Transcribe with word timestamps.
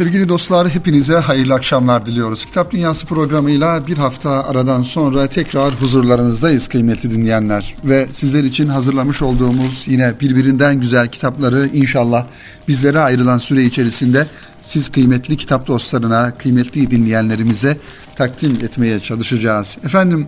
Sevgili 0.00 0.28
dostlar 0.28 0.68
hepinize 0.68 1.16
hayırlı 1.16 1.54
akşamlar 1.54 2.06
diliyoruz. 2.06 2.44
Kitap 2.44 2.72
Dünyası 2.72 3.06
programıyla 3.06 3.86
bir 3.86 3.98
hafta 3.98 4.44
aradan 4.44 4.82
sonra 4.82 5.26
tekrar 5.26 5.72
huzurlarınızdayız 5.72 6.68
kıymetli 6.68 7.10
dinleyenler. 7.10 7.74
Ve 7.84 8.08
sizler 8.12 8.44
için 8.44 8.66
hazırlamış 8.66 9.22
olduğumuz 9.22 9.84
yine 9.86 10.20
birbirinden 10.20 10.80
güzel 10.80 11.08
kitapları 11.08 11.70
inşallah 11.72 12.26
bizlere 12.68 13.00
ayrılan 13.00 13.38
süre 13.38 13.64
içerisinde 13.64 14.26
siz 14.62 14.88
kıymetli 14.88 15.36
kitap 15.36 15.66
dostlarına, 15.66 16.38
kıymetli 16.38 16.90
dinleyenlerimize 16.90 17.78
takdim 18.16 18.58
etmeye 18.62 19.00
çalışacağız. 19.00 19.78
Efendim 19.84 20.26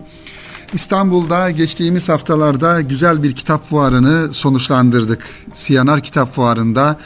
İstanbul'da 0.73 1.51
geçtiğimiz 1.51 2.09
haftalarda 2.09 2.81
güzel 2.81 3.23
bir 3.23 3.33
kitap 3.33 3.69
fuarını 3.69 4.33
sonuçlandırdık. 4.33 5.29
Siyanar 5.53 6.03
Kitap 6.03 6.35
Fuarı'nda 6.35 6.97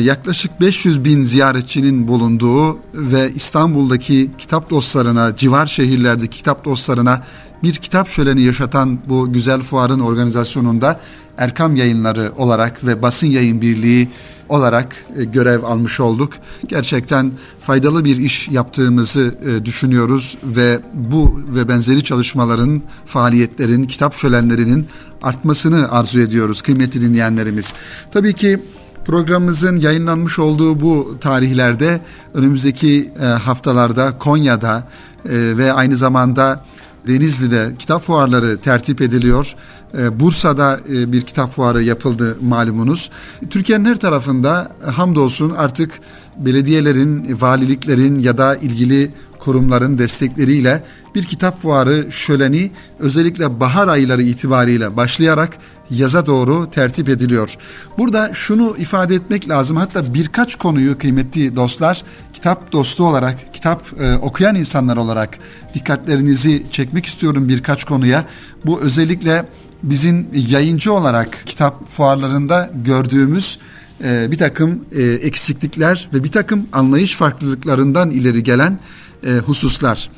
yaklaşık 0.00 0.60
500 0.60 1.04
bin 1.04 1.24
ziyaretçinin 1.24 2.08
bulunduğu 2.08 2.78
ve 2.94 3.30
İstanbul'daki 3.34 4.30
kitap 4.38 4.70
dostlarına, 4.70 5.36
civar 5.36 5.66
şehirlerdeki 5.66 6.38
kitap 6.38 6.64
dostlarına 6.64 7.24
bir 7.62 7.74
kitap 7.74 8.08
şöleni 8.08 8.42
yaşatan 8.42 8.98
bu 9.08 9.32
güzel 9.32 9.60
fuarın 9.60 10.00
organizasyonunda 10.00 11.00
Erkam 11.38 11.76
Yayınları 11.76 12.32
olarak 12.36 12.86
ve 12.86 13.02
Basın 13.02 13.26
Yayın 13.26 13.60
Birliği 13.60 14.08
olarak 14.48 14.96
e, 15.18 15.24
görev 15.24 15.62
almış 15.62 16.00
olduk. 16.00 16.32
Gerçekten 16.66 17.32
faydalı 17.60 18.04
bir 18.04 18.16
iş 18.16 18.48
yaptığımızı 18.48 19.34
e, 19.46 19.64
düşünüyoruz 19.64 20.36
ve 20.44 20.80
bu 20.94 21.40
ve 21.54 21.68
benzeri 21.68 22.04
çalışmaların, 22.04 22.82
faaliyetlerin, 23.06 23.84
kitap 23.84 24.14
şölenlerinin 24.14 24.86
artmasını 25.22 25.90
arzu 25.90 26.20
ediyoruz 26.20 26.62
kıymetli 26.62 27.00
dinleyenlerimiz. 27.00 27.72
Tabii 28.12 28.32
ki 28.32 28.62
Programımızın 29.04 29.76
yayınlanmış 29.76 30.38
olduğu 30.38 30.80
bu 30.80 31.16
tarihlerde 31.20 32.00
önümüzdeki 32.34 33.12
e, 33.20 33.24
haftalarda 33.24 34.18
Konya'da 34.18 34.88
e, 35.24 35.30
ve 35.30 35.72
aynı 35.72 35.96
zamanda 35.96 36.64
Denizli'de 37.06 37.72
kitap 37.78 38.02
fuarları 38.02 38.58
tertip 38.60 39.00
ediliyor. 39.00 39.54
E, 39.98 40.20
Bursa'da 40.20 40.80
bir 40.88 41.22
kitap 41.22 41.52
fuarı 41.52 41.82
yapıldı 41.82 42.36
malumunuz. 42.40 43.10
Türkiye'nin 43.50 43.84
her 43.84 43.96
tarafında 43.96 44.72
hamdolsun 44.92 45.50
artık 45.50 46.00
belediyelerin, 46.36 47.40
valiliklerin 47.40 48.18
ya 48.18 48.38
da 48.38 48.56
ilgili 48.56 49.10
kurumların 49.38 49.98
destekleriyle 49.98 50.84
bir 51.14 51.24
kitap 51.24 51.62
fuarı 51.62 52.12
şöleni 52.12 52.70
özellikle 52.98 53.60
bahar 53.60 53.88
ayları 53.88 54.22
itibariyle 54.22 54.96
başlayarak 54.96 55.58
yaza 55.90 56.26
doğru 56.26 56.70
tertip 56.70 57.08
ediliyor. 57.08 57.56
Burada 57.98 58.30
şunu 58.34 58.76
ifade 58.78 59.14
etmek 59.14 59.48
lazım. 59.48 59.76
Hatta 59.76 60.14
birkaç 60.14 60.56
konuyu 60.56 60.98
kıymetli 60.98 61.56
dostlar 61.56 62.02
kitap 62.32 62.72
dostu 62.72 63.06
olarak, 63.06 63.54
kitap 63.54 63.82
e, 64.00 64.16
okuyan 64.16 64.54
insanlar 64.54 64.96
olarak 64.96 65.38
dikkatlerinizi 65.74 66.66
çekmek 66.72 67.06
istiyorum 67.06 67.48
birkaç 67.48 67.84
konuya. 67.84 68.24
Bu 68.66 68.80
özellikle 68.80 69.46
bizim 69.82 70.26
yayıncı 70.34 70.92
olarak 70.92 71.42
kitap 71.46 71.88
fuarlarında 71.88 72.70
gördüğümüz 72.84 73.58
e, 74.04 74.30
bir 74.30 74.38
takım 74.38 74.84
e, 74.92 75.02
eksiklikler 75.02 76.08
ve 76.14 76.24
bir 76.24 76.30
takım 76.30 76.66
anlayış 76.72 77.16
farklılıklarından 77.16 78.10
ileri 78.10 78.42
gelen 78.42 78.78
e, 79.26 79.30
hususlar. 79.36 80.10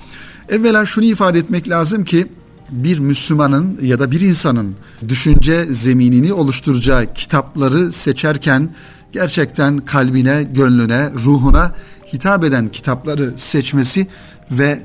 Evvela 0.48 0.86
şunu 0.86 1.04
ifade 1.04 1.38
etmek 1.38 1.68
lazım 1.68 2.04
ki 2.04 2.26
bir 2.70 2.98
Müslümanın 2.98 3.78
ya 3.82 3.98
da 3.98 4.10
bir 4.10 4.20
insanın 4.20 4.74
düşünce 5.08 5.64
zeminini 5.64 6.32
oluşturacağı 6.32 7.14
kitapları 7.14 7.92
seçerken 7.92 8.70
gerçekten 9.12 9.78
kalbine, 9.78 10.42
gönlüne, 10.42 11.10
ruhuna 11.24 11.74
hitap 12.12 12.44
eden 12.44 12.68
kitapları 12.68 13.32
seçmesi 13.36 14.06
ve 14.50 14.82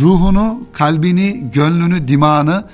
ruhunu, 0.00 0.60
kalbini, 0.72 1.50
gönlünü, 1.52 2.08
dimağını 2.08 2.64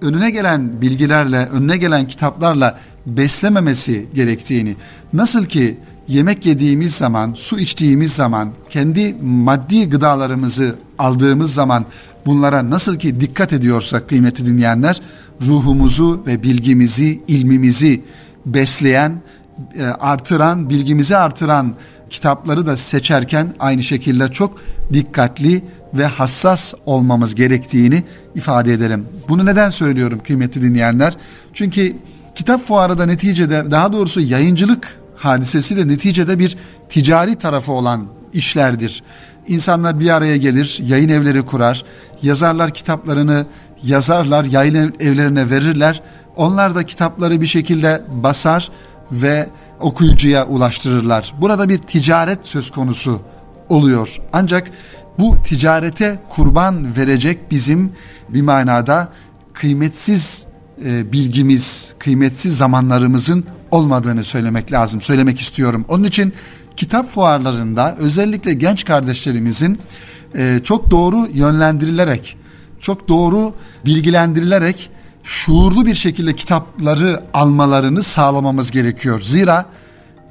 önüne 0.00 0.30
gelen 0.30 0.80
bilgilerle, 0.80 1.48
önüne 1.52 1.76
gelen 1.76 2.08
kitaplarla 2.08 2.78
beslememesi 3.06 4.06
gerektiğini, 4.14 4.76
nasıl 5.12 5.46
ki 5.46 5.78
yemek 6.08 6.46
yediğimiz 6.46 6.94
zaman, 6.94 7.34
su 7.36 7.58
içtiğimiz 7.58 8.12
zaman, 8.12 8.50
kendi 8.70 9.14
maddi 9.22 9.88
gıdalarımızı 9.88 10.76
aldığımız 10.98 11.54
zaman 11.54 11.84
bunlara 12.26 12.70
nasıl 12.70 12.98
ki 12.98 13.20
dikkat 13.20 13.52
ediyorsak 13.52 14.08
kıymetli 14.08 14.46
dinleyenler, 14.46 15.00
ruhumuzu 15.46 16.22
ve 16.26 16.42
bilgimizi, 16.42 17.20
ilmimizi 17.28 18.02
besleyen, 18.46 19.12
e, 19.78 19.84
artıran, 19.84 20.70
bilgimizi 20.70 21.16
artıran 21.16 21.74
kitapları 22.10 22.66
da 22.66 22.76
seçerken 22.76 23.54
aynı 23.58 23.82
şekilde 23.82 24.32
çok 24.32 24.58
dikkatli 24.92 25.62
ve 25.94 26.06
hassas 26.06 26.74
olmamız 26.86 27.34
gerektiğini 27.34 28.02
ifade 28.34 28.72
edelim. 28.72 29.06
Bunu 29.28 29.46
neden 29.46 29.70
söylüyorum 29.70 30.20
kıymetli 30.26 30.62
dinleyenler? 30.62 31.16
Çünkü 31.54 31.96
kitap 32.34 32.66
fuarı 32.66 32.98
da 32.98 33.06
neticede 33.06 33.70
daha 33.70 33.92
doğrusu 33.92 34.20
yayıncılık 34.20 34.98
hadisesi 35.26 35.76
de 35.76 35.88
neticede 35.88 36.38
bir 36.38 36.56
ticari 36.88 37.36
tarafı 37.36 37.72
olan 37.72 38.06
işlerdir. 38.32 39.02
İnsanlar 39.46 40.00
bir 40.00 40.10
araya 40.10 40.36
gelir, 40.36 40.78
yayın 40.86 41.08
evleri 41.08 41.42
kurar, 41.42 41.84
yazarlar 42.22 42.74
kitaplarını 42.74 43.46
yazarlar, 43.82 44.44
yayın 44.44 44.94
evlerine 45.00 45.50
verirler. 45.50 46.02
Onlar 46.36 46.74
da 46.74 46.82
kitapları 46.82 47.40
bir 47.40 47.46
şekilde 47.46 48.02
basar 48.08 48.70
ve 49.12 49.48
okuyucuya 49.80 50.46
ulaştırırlar. 50.46 51.34
Burada 51.40 51.68
bir 51.68 51.78
ticaret 51.78 52.38
söz 52.42 52.70
konusu 52.70 53.20
oluyor. 53.68 54.20
Ancak 54.32 54.70
bu 55.18 55.36
ticarete 55.44 56.18
kurban 56.28 56.96
verecek 56.96 57.50
bizim 57.50 57.92
bir 58.28 58.42
manada 58.42 59.08
kıymetsiz 59.52 60.44
e, 60.84 61.12
bilgimiz, 61.12 61.92
kıymetsiz 61.98 62.56
zamanlarımızın 62.56 63.44
olmadığını 63.70 64.24
söylemek 64.24 64.72
lazım, 64.72 65.00
söylemek 65.00 65.40
istiyorum. 65.40 65.84
Onun 65.88 66.04
için 66.04 66.32
kitap 66.76 67.10
fuarlarında 67.10 67.96
özellikle 67.98 68.54
genç 68.54 68.84
kardeşlerimizin 68.84 69.78
e, 70.34 70.60
çok 70.64 70.90
doğru 70.90 71.28
yönlendirilerek, 71.32 72.36
çok 72.80 73.08
doğru 73.08 73.54
bilgilendirilerek 73.84 74.90
şuurlu 75.24 75.86
bir 75.86 75.94
şekilde 75.94 76.34
kitapları 76.36 77.22
almalarını 77.34 78.02
sağlamamız 78.02 78.70
gerekiyor. 78.70 79.20
Zira 79.20 79.66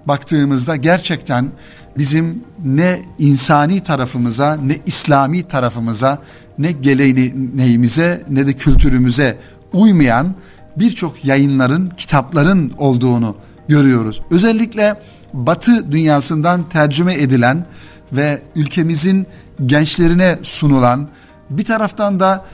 baktığımızda 0.05 0.75
gerçekten 0.75 1.51
bizim 1.97 2.43
ne 2.65 3.01
insani 3.19 3.83
tarafımıza 3.83 4.55
ne 4.55 4.79
İslami 4.85 5.47
tarafımıza 5.47 6.21
ne 6.57 6.71
geleneğimize 6.71 8.23
ne 8.29 8.47
de 8.47 8.53
kültürümüze 8.53 9.37
uymayan 9.73 10.35
birçok 10.77 11.25
yayınların, 11.25 11.89
kitapların 11.97 12.73
olduğunu 12.77 13.35
görüyoruz. 13.67 14.21
Özellikle 14.31 14.95
Batı 15.33 15.91
dünyasından 15.91 16.69
tercüme 16.69 17.13
edilen 17.13 17.65
ve 18.11 18.41
ülkemizin 18.55 19.27
gençlerine 19.65 20.39
sunulan, 20.43 21.07
bir 21.49 21.65
taraftan 21.65 22.19
da 22.19 22.45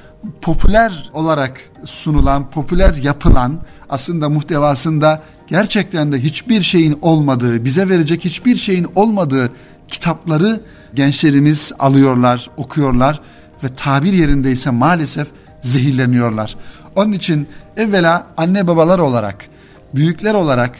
popüler 0.41 1.09
olarak 1.13 1.61
sunulan, 1.85 2.49
popüler 2.49 2.95
yapılan 2.95 3.61
aslında 3.89 4.29
muhtevasında 4.29 5.21
gerçekten 5.47 6.11
de 6.11 6.19
hiçbir 6.19 6.61
şeyin 6.61 6.99
olmadığı, 7.01 7.65
bize 7.65 7.89
verecek 7.89 8.25
hiçbir 8.25 8.55
şeyin 8.55 8.87
olmadığı 8.95 9.49
kitapları 9.87 10.61
gençlerimiz 10.93 11.71
alıyorlar, 11.79 12.49
okuyorlar 12.57 13.21
ve 13.63 13.67
tabir 13.75 14.13
yerindeyse 14.13 14.69
maalesef 14.69 15.27
zehirleniyorlar. 15.61 16.55
Onun 16.95 17.11
için 17.11 17.47
evvela 17.77 18.27
anne 18.37 18.67
babalar 18.67 18.99
olarak, 18.99 19.45
büyükler 19.95 20.33
olarak, 20.33 20.75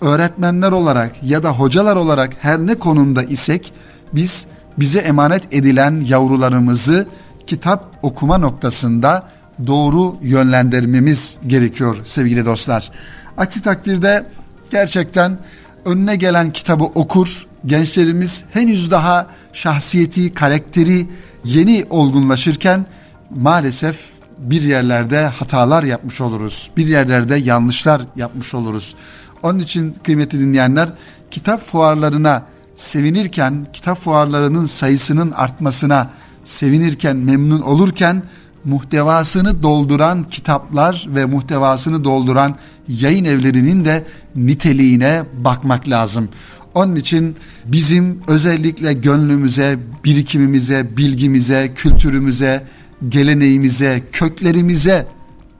öğretmenler 0.00 0.72
olarak 0.72 1.12
ya 1.22 1.42
da 1.42 1.50
hocalar 1.50 1.96
olarak 1.96 2.32
her 2.40 2.58
ne 2.58 2.74
konumda 2.74 3.22
isek 3.22 3.72
biz 4.12 4.46
bize 4.78 4.98
emanet 4.98 5.54
edilen 5.54 6.00
yavrularımızı 6.00 7.06
kitap 7.46 7.84
okuma 8.02 8.38
noktasında 8.38 9.28
doğru 9.66 10.16
yönlendirmemiz 10.22 11.36
gerekiyor 11.46 11.96
sevgili 12.04 12.44
dostlar. 12.44 12.90
Aksi 13.36 13.62
takdirde 13.62 14.26
gerçekten 14.70 15.38
önüne 15.84 16.16
gelen 16.16 16.52
kitabı 16.52 16.84
okur, 16.84 17.46
gençlerimiz 17.66 18.44
henüz 18.52 18.90
daha 18.90 19.26
şahsiyeti, 19.52 20.34
karakteri 20.34 21.06
yeni 21.44 21.86
olgunlaşırken 21.90 22.86
maalesef 23.30 24.15
bir 24.38 24.62
yerlerde 24.62 25.26
hatalar 25.26 25.82
yapmış 25.82 26.20
oluruz. 26.20 26.70
Bir 26.76 26.86
yerlerde 26.86 27.36
yanlışlar 27.36 28.02
yapmış 28.16 28.54
oluruz. 28.54 28.94
Onun 29.42 29.58
için 29.58 29.96
kıymetli 30.04 30.40
dinleyenler 30.40 30.88
kitap 31.30 31.66
fuarlarına 31.66 32.42
sevinirken, 32.76 33.66
kitap 33.72 33.98
fuarlarının 33.98 34.66
sayısının 34.66 35.30
artmasına 35.30 36.10
sevinirken, 36.44 37.16
memnun 37.16 37.60
olurken 37.60 38.22
muhtevasını 38.64 39.62
dolduran 39.62 40.24
kitaplar 40.24 41.06
ve 41.08 41.24
muhtevasını 41.24 42.04
dolduran 42.04 42.56
yayın 42.88 43.24
evlerinin 43.24 43.84
de 43.84 44.04
niteliğine 44.36 45.22
bakmak 45.38 45.88
lazım. 45.88 46.28
Onun 46.74 46.96
için 46.96 47.36
bizim 47.64 48.20
özellikle 48.28 48.92
gönlümüze, 48.92 49.78
birikimimize, 50.04 50.96
bilgimize, 50.96 51.74
kültürümüze, 51.74 52.66
geleneğimize, 53.08 54.02
köklerimize 54.12 55.06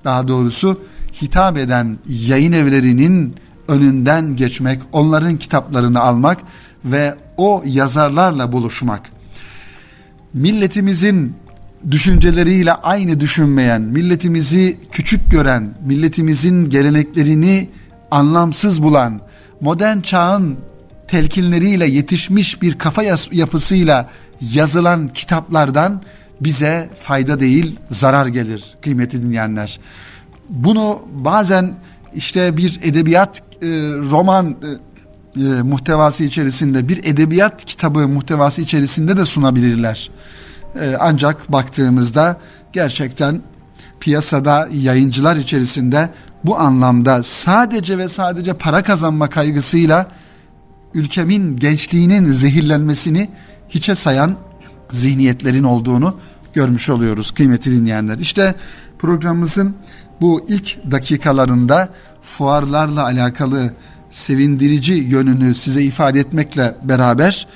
daha 0.04 0.28
doğrusu 0.28 0.80
hitap 1.22 1.58
eden 1.58 1.98
yayın 2.08 2.52
evlerinin 2.52 3.34
önünden 3.68 4.36
geçmek, 4.36 4.80
onların 4.92 5.36
kitaplarını 5.36 6.00
almak 6.00 6.38
ve 6.84 7.14
o 7.36 7.62
yazarlarla 7.66 8.52
buluşmak. 8.52 9.10
Milletimizin 10.34 11.34
düşünceleriyle 11.90 12.72
aynı 12.72 13.20
düşünmeyen, 13.20 13.82
milletimizi 13.82 14.78
küçük 14.90 15.30
gören, 15.30 15.74
milletimizin 15.86 16.70
geleneklerini 16.70 17.68
anlamsız 18.10 18.82
bulan, 18.82 19.20
modern 19.60 20.00
çağın 20.00 20.56
telkinleriyle 21.08 21.86
yetişmiş 21.86 22.62
bir 22.62 22.78
kafa 22.78 23.02
yapısıyla 23.32 24.10
yazılan 24.40 25.08
kitaplardan 25.08 26.02
bize 26.40 26.88
fayda 27.02 27.40
değil 27.40 27.76
zarar 27.90 28.26
gelir 28.26 28.74
kıymetli 28.82 29.22
dinleyenler. 29.22 29.80
Bunu 30.48 31.02
bazen 31.12 31.74
işte 32.14 32.56
bir 32.56 32.80
edebiyat 32.82 33.38
e, 33.62 33.66
roman 34.10 34.56
e, 34.62 34.86
e, 35.36 35.62
muhtevası 35.62 36.24
içerisinde 36.24 36.88
bir 36.88 37.04
edebiyat 37.04 37.64
kitabı 37.64 38.08
muhtevası 38.08 38.60
içerisinde 38.60 39.16
de 39.16 39.24
sunabilirler. 39.24 40.10
E, 40.80 40.96
ancak 41.00 41.52
baktığımızda 41.52 42.40
gerçekten 42.72 43.40
piyasada 44.00 44.68
yayıncılar 44.72 45.36
içerisinde 45.36 46.10
bu 46.44 46.58
anlamda 46.58 47.22
sadece 47.22 47.98
ve 47.98 48.08
sadece 48.08 48.52
para 48.52 48.82
kazanma 48.82 49.30
kaygısıyla 49.30 50.10
ülkemin 50.94 51.56
gençliğinin 51.56 52.32
zehirlenmesini 52.32 53.30
hiçe 53.68 53.94
sayan 53.94 54.36
zihniyetlerin 54.96 55.64
olduğunu 55.64 56.16
görmüş 56.54 56.88
oluyoruz 56.88 57.30
kıymetli 57.30 57.72
dinleyenler. 57.72 58.18
İşte 58.18 58.54
programımızın 58.98 59.74
bu 60.20 60.46
ilk 60.48 60.90
dakikalarında 60.90 61.88
fuarlarla 62.22 63.04
alakalı 63.04 63.72
sevindirici 64.10 64.94
yönünü 64.94 65.54
size 65.54 65.82
ifade 65.82 66.20
etmekle 66.20 66.74
beraber 66.82 67.46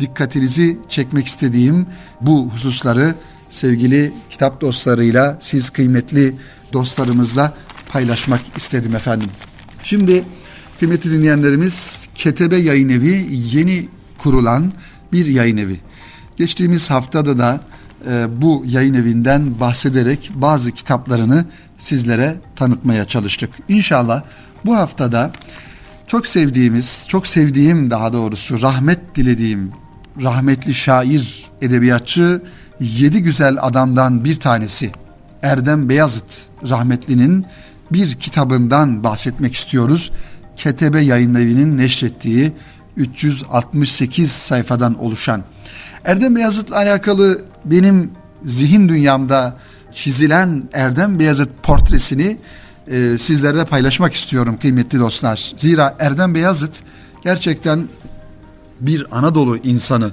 dikkatinizi 0.00 0.78
çekmek 0.88 1.26
istediğim 1.26 1.86
bu 2.20 2.48
hususları 2.48 3.14
sevgili 3.50 4.12
kitap 4.30 4.60
dostlarıyla, 4.60 5.38
siz 5.40 5.70
kıymetli 5.70 6.34
dostlarımızla 6.72 7.54
paylaşmak 7.88 8.40
istedim 8.56 8.94
efendim. 8.94 9.28
Şimdi 9.82 10.24
kıymetli 10.78 11.10
dinleyenlerimiz 11.10 12.08
Ketebe 12.14 12.56
Yayın 12.56 12.88
Evi 12.88 13.28
yeni 13.30 13.88
kurulan 14.18 14.72
bir 15.12 15.26
yayın 15.26 15.56
evi. 15.56 15.80
Geçtiğimiz 16.36 16.90
haftada 16.90 17.38
da 17.38 17.60
e, 18.08 18.26
bu 18.42 18.64
yayın 18.66 18.94
evinden 18.94 19.60
bahsederek 19.60 20.30
bazı 20.34 20.72
kitaplarını 20.72 21.44
sizlere 21.78 22.36
tanıtmaya 22.56 23.04
çalıştık. 23.04 23.50
İnşallah 23.68 24.22
bu 24.64 24.76
haftada 24.76 25.32
çok 26.06 26.26
sevdiğimiz, 26.26 27.04
çok 27.08 27.26
sevdiğim 27.26 27.90
daha 27.90 28.12
doğrusu 28.12 28.62
rahmet 28.62 29.16
dilediğim 29.16 29.72
rahmetli 30.22 30.74
şair, 30.74 31.44
edebiyatçı 31.62 32.42
yedi 32.80 33.22
güzel 33.22 33.56
adamdan 33.60 34.24
bir 34.24 34.36
tanesi 34.36 34.90
Erdem 35.42 35.88
Beyazıt 35.88 36.42
rahmetlinin 36.68 37.46
bir 37.92 38.14
kitabından 38.14 39.04
bahsetmek 39.04 39.54
istiyoruz. 39.54 40.10
Ketebe 40.56 41.00
Yayın 41.00 41.34
Evi'nin 41.34 41.78
neşrettiği 41.78 42.52
368 42.96 44.32
sayfadan 44.32 44.98
oluşan. 44.98 45.42
Erdem 46.04 46.36
Beyazıt'la 46.36 46.76
alakalı 46.76 47.42
benim 47.64 48.10
zihin 48.44 48.88
dünyamda 48.88 49.56
çizilen 49.92 50.62
Erdem 50.72 51.18
Beyazıt 51.18 51.48
portresini 51.62 52.36
e, 52.90 53.18
sizlerle 53.18 53.64
paylaşmak 53.64 54.14
istiyorum 54.14 54.58
kıymetli 54.60 54.98
dostlar. 54.98 55.52
Zira 55.56 55.96
Erdem 55.98 56.34
Beyazıt 56.34 56.82
gerçekten 57.22 57.88
bir 58.80 59.18
Anadolu 59.18 59.56
insanı. 59.56 60.10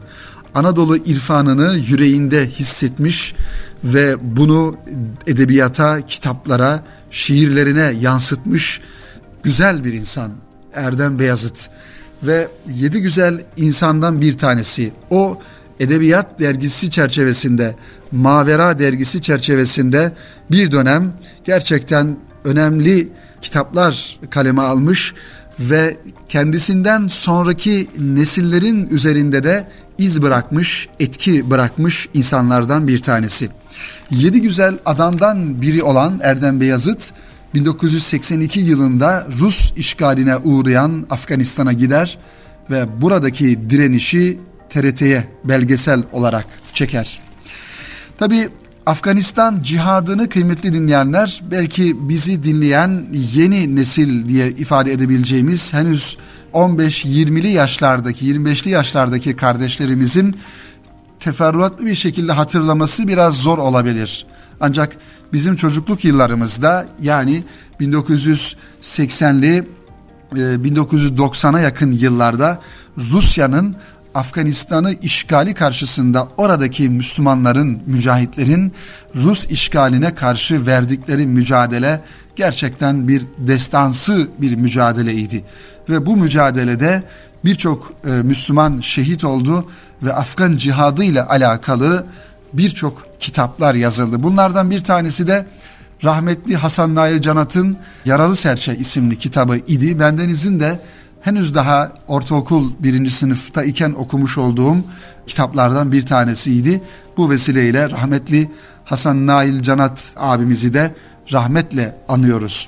Anadolu 0.55 0.97
irfanını 0.97 1.77
yüreğinde 1.77 2.49
hissetmiş 2.49 3.35
ve 3.83 4.15
bunu 4.21 4.75
edebiyata, 5.27 6.05
kitaplara, 6.05 6.83
şiirlerine 7.11 7.93
yansıtmış 8.01 8.81
güzel 9.43 9.83
bir 9.83 9.93
insan 9.93 10.31
Erdem 10.73 11.19
Beyazıt 11.19 11.69
ve 12.23 12.47
yedi 12.73 13.01
güzel 13.01 13.43
insandan 13.57 14.21
bir 14.21 14.37
tanesi. 14.37 14.91
O 15.09 15.39
Edebiyat 15.81 16.39
dergisi 16.39 16.89
çerçevesinde, 16.89 17.75
Mavera 18.11 18.79
dergisi 18.79 19.21
çerçevesinde 19.21 20.11
bir 20.51 20.71
dönem 20.71 21.13
gerçekten 21.45 22.17
önemli 22.43 23.09
kitaplar 23.41 24.19
kaleme 24.29 24.61
almış 24.61 25.13
ve 25.59 25.97
kendisinden 26.29 27.07
sonraki 27.07 27.87
nesillerin 27.99 28.87
üzerinde 28.91 29.43
de 29.43 29.67
iz 29.97 30.21
bırakmış, 30.21 30.89
etki 30.99 31.49
bırakmış 31.49 32.09
insanlardan 32.13 32.87
bir 32.87 32.99
tanesi. 32.99 33.49
Yedi 34.11 34.41
güzel 34.41 34.77
adamdan 34.85 35.61
biri 35.61 35.83
olan 35.83 36.19
Erdem 36.23 36.61
Beyazıt 36.61 37.11
1982 37.53 38.59
yılında 38.59 39.27
Rus 39.39 39.73
işgaline 39.75 40.37
uğrayan 40.37 41.05
Afganistan'a 41.09 41.73
gider 41.73 42.17
ve 42.69 43.01
buradaki 43.01 43.69
direnişi 43.69 44.37
TRT'ye 44.73 45.27
belgesel 45.43 46.03
olarak 46.11 46.45
çeker. 46.73 47.21
Tabi 48.17 48.49
Afganistan 48.85 49.59
cihadını 49.63 50.29
kıymetli 50.29 50.73
dinleyenler 50.73 51.43
belki 51.51 52.09
bizi 52.09 52.43
dinleyen 52.43 53.05
yeni 53.33 53.75
nesil 53.75 54.29
diye 54.29 54.51
ifade 54.51 54.91
edebileceğimiz 54.91 55.73
henüz 55.73 56.17
15-20'li 56.53 57.47
yaşlardaki 57.47 58.25
25'li 58.25 58.69
yaşlardaki 58.69 59.35
kardeşlerimizin 59.35 60.37
teferruatlı 61.19 61.85
bir 61.85 61.95
şekilde 61.95 62.31
hatırlaması 62.31 63.07
biraz 63.07 63.35
zor 63.35 63.57
olabilir. 63.57 64.25
Ancak 64.59 64.95
bizim 65.33 65.55
çocukluk 65.55 66.05
yıllarımızda 66.05 66.87
yani 67.01 67.43
1980'li 67.79 69.67
1990'a 70.33 71.59
e, 71.59 71.63
yakın 71.63 71.91
yıllarda 71.91 72.61
Rusya'nın 72.97 73.75
Afganistan'ı 74.15 74.93
işgali 75.01 75.53
karşısında 75.53 76.27
oradaki 76.37 76.89
Müslümanların, 76.89 77.81
mücahitlerin 77.85 78.73
Rus 79.15 79.45
işgaline 79.49 80.15
karşı 80.15 80.65
verdikleri 80.65 81.27
mücadele 81.27 82.01
gerçekten 82.35 83.07
bir 83.07 83.23
destansı 83.37 84.29
bir 84.37 84.55
mücadeleydi. 84.55 85.43
Ve 85.89 86.05
bu 86.05 86.17
mücadelede 86.17 87.03
birçok 87.45 87.93
e, 88.05 88.09
Müslüman 88.09 88.79
şehit 88.79 89.23
oldu 89.23 89.69
ve 90.03 90.13
Afgan 90.13 90.57
cihadı 90.57 91.03
ile 91.03 91.23
alakalı 91.23 92.05
birçok 92.53 93.07
kitaplar 93.19 93.75
yazıldı. 93.75 94.23
Bunlardan 94.23 94.71
bir 94.71 94.81
tanesi 94.81 95.27
de 95.27 95.45
rahmetli 96.03 96.55
Hasan 96.55 96.95
Nail 96.95 97.21
Canat'ın 97.21 97.77
Yaralı 98.05 98.35
Serçe 98.35 98.77
isimli 98.77 99.17
kitabı 99.17 99.57
idi. 99.57 99.99
Bendenizin 99.99 100.59
de 100.59 100.79
henüz 101.21 101.55
daha 101.55 101.91
ortaokul 102.07 102.71
birinci 102.79 103.11
sınıfta 103.11 103.63
iken 103.63 103.91
okumuş 103.91 104.37
olduğum 104.37 104.77
kitaplardan 105.27 105.91
bir 105.91 106.05
tanesiydi. 106.05 106.81
Bu 107.17 107.29
vesileyle 107.29 107.89
rahmetli 107.89 108.51
Hasan 108.85 109.27
Nail 109.27 109.61
Canat 109.61 110.03
abimizi 110.15 110.73
de 110.73 110.95
rahmetle 111.31 111.97
anıyoruz. 112.07 112.67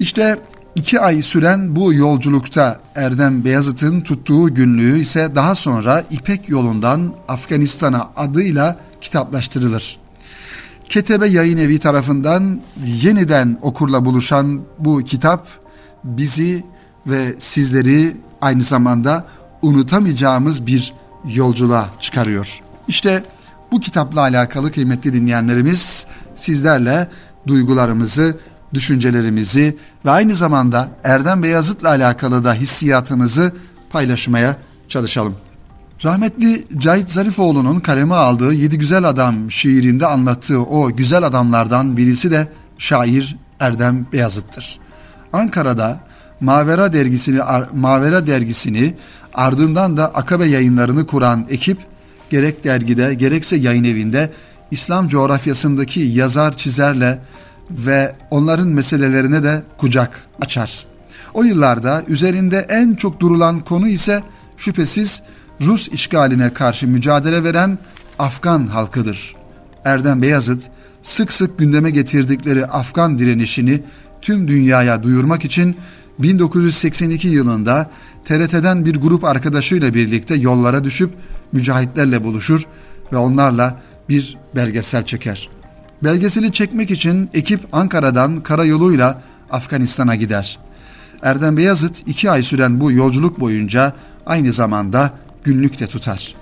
İşte 0.00 0.38
iki 0.74 1.00
ay 1.00 1.22
süren 1.22 1.76
bu 1.76 1.94
yolculukta 1.94 2.80
Erdem 2.94 3.44
Beyazıt'ın 3.44 4.00
tuttuğu 4.00 4.54
günlüğü 4.54 4.98
ise 4.98 5.32
daha 5.34 5.54
sonra 5.54 6.04
İpek 6.10 6.48
yolundan 6.48 7.12
Afganistan'a 7.28 8.10
adıyla 8.16 8.76
kitaplaştırılır. 9.00 9.96
Ketebe 10.88 11.26
Yayın 11.26 11.58
Evi 11.58 11.78
tarafından 11.78 12.60
yeniden 12.84 13.58
okurla 13.62 14.04
buluşan 14.04 14.60
bu 14.78 15.04
kitap 15.04 15.46
bizi 16.04 16.64
ve 17.06 17.34
sizleri 17.38 18.16
aynı 18.40 18.62
zamanda 18.62 19.24
unutamayacağımız 19.62 20.66
bir 20.66 20.94
yolculuğa 21.28 21.88
çıkarıyor. 22.00 22.60
İşte 22.88 23.24
bu 23.72 23.80
kitapla 23.80 24.20
alakalı 24.20 24.72
kıymetli 24.72 25.12
dinleyenlerimiz 25.12 26.06
sizlerle 26.36 27.08
duygularımızı, 27.46 28.38
düşüncelerimizi 28.74 29.76
ve 30.04 30.10
aynı 30.10 30.34
zamanda 30.34 30.88
Erdem 31.04 31.42
Beyazıt'la 31.42 31.88
alakalı 31.88 32.44
da 32.44 32.54
hissiyatımızı 32.54 33.52
paylaşmaya 33.90 34.56
çalışalım. 34.88 35.34
Rahmetli 36.04 36.66
Cahit 36.78 37.10
Zarifoğlu'nun 37.10 37.80
kaleme 37.80 38.14
aldığı 38.14 38.52
Yedi 38.52 38.78
Güzel 38.78 39.04
Adam 39.04 39.50
şiirinde 39.50 40.06
anlattığı 40.06 40.62
o 40.62 40.96
güzel 40.96 41.22
adamlardan 41.22 41.96
birisi 41.96 42.30
de 42.30 42.48
şair 42.78 43.36
Erdem 43.60 44.06
Beyazıt'tır. 44.12 44.78
Ankara'da 45.32 46.00
Mavera 46.40 46.92
dergisini 46.92 47.40
Mavera 47.74 48.26
dergisini 48.26 48.94
Ardından 49.34 49.96
da 49.96 50.14
Akabe 50.14 50.46
yayınlarını 50.46 51.06
kuran 51.06 51.46
ekip 51.50 51.78
gerek 52.30 52.64
dergide 52.64 53.14
gerekse 53.14 53.56
yayın 53.56 53.84
evinde 53.84 54.30
İslam 54.70 55.08
coğrafyasındaki 55.08 56.00
yazar 56.00 56.56
çizerle 56.56 57.18
ve 57.70 58.14
onların 58.30 58.68
meselelerine 58.68 59.42
de 59.42 59.62
kucak 59.78 60.26
açar. 60.40 60.86
O 61.34 61.42
yıllarda 61.42 62.02
üzerinde 62.08 62.66
en 62.68 62.94
çok 62.94 63.20
durulan 63.20 63.60
konu 63.60 63.88
ise 63.88 64.22
şüphesiz 64.56 65.22
Rus 65.60 65.88
işgaline 65.88 66.54
karşı 66.54 66.88
mücadele 66.88 67.44
veren 67.44 67.78
Afgan 68.18 68.66
halkıdır. 68.66 69.34
Erdem 69.84 70.22
Beyazıt 70.22 70.62
sık 71.02 71.32
sık 71.32 71.58
gündeme 71.58 71.90
getirdikleri 71.90 72.66
Afgan 72.66 73.18
direnişini 73.18 73.82
tüm 74.22 74.48
dünyaya 74.48 75.02
duyurmak 75.02 75.44
için 75.44 75.76
1982 76.18 77.28
yılında 77.28 77.90
TRT'den 78.24 78.84
bir 78.84 78.96
grup 78.96 79.24
arkadaşıyla 79.24 79.94
birlikte 79.94 80.34
yollara 80.34 80.84
düşüp 80.84 81.10
mücahitlerle 81.52 82.24
buluşur 82.24 82.66
ve 83.12 83.16
onlarla 83.16 83.82
bir 84.08 84.36
belgesel 84.56 85.06
çeker. 85.06 85.48
Belgeseli 86.04 86.52
çekmek 86.52 86.90
için 86.90 87.30
ekip 87.34 87.60
Ankara'dan 87.72 88.40
karayoluyla 88.40 89.22
Afganistan'a 89.50 90.14
gider. 90.14 90.58
Erdem 91.22 91.56
Beyazıt 91.56 92.02
iki 92.06 92.30
ay 92.30 92.42
süren 92.42 92.80
bu 92.80 92.92
yolculuk 92.92 93.40
boyunca 93.40 93.92
aynı 94.26 94.52
zamanda 94.52 95.10
günlük 95.44 95.80
de 95.80 95.86
tutar. 95.86 96.34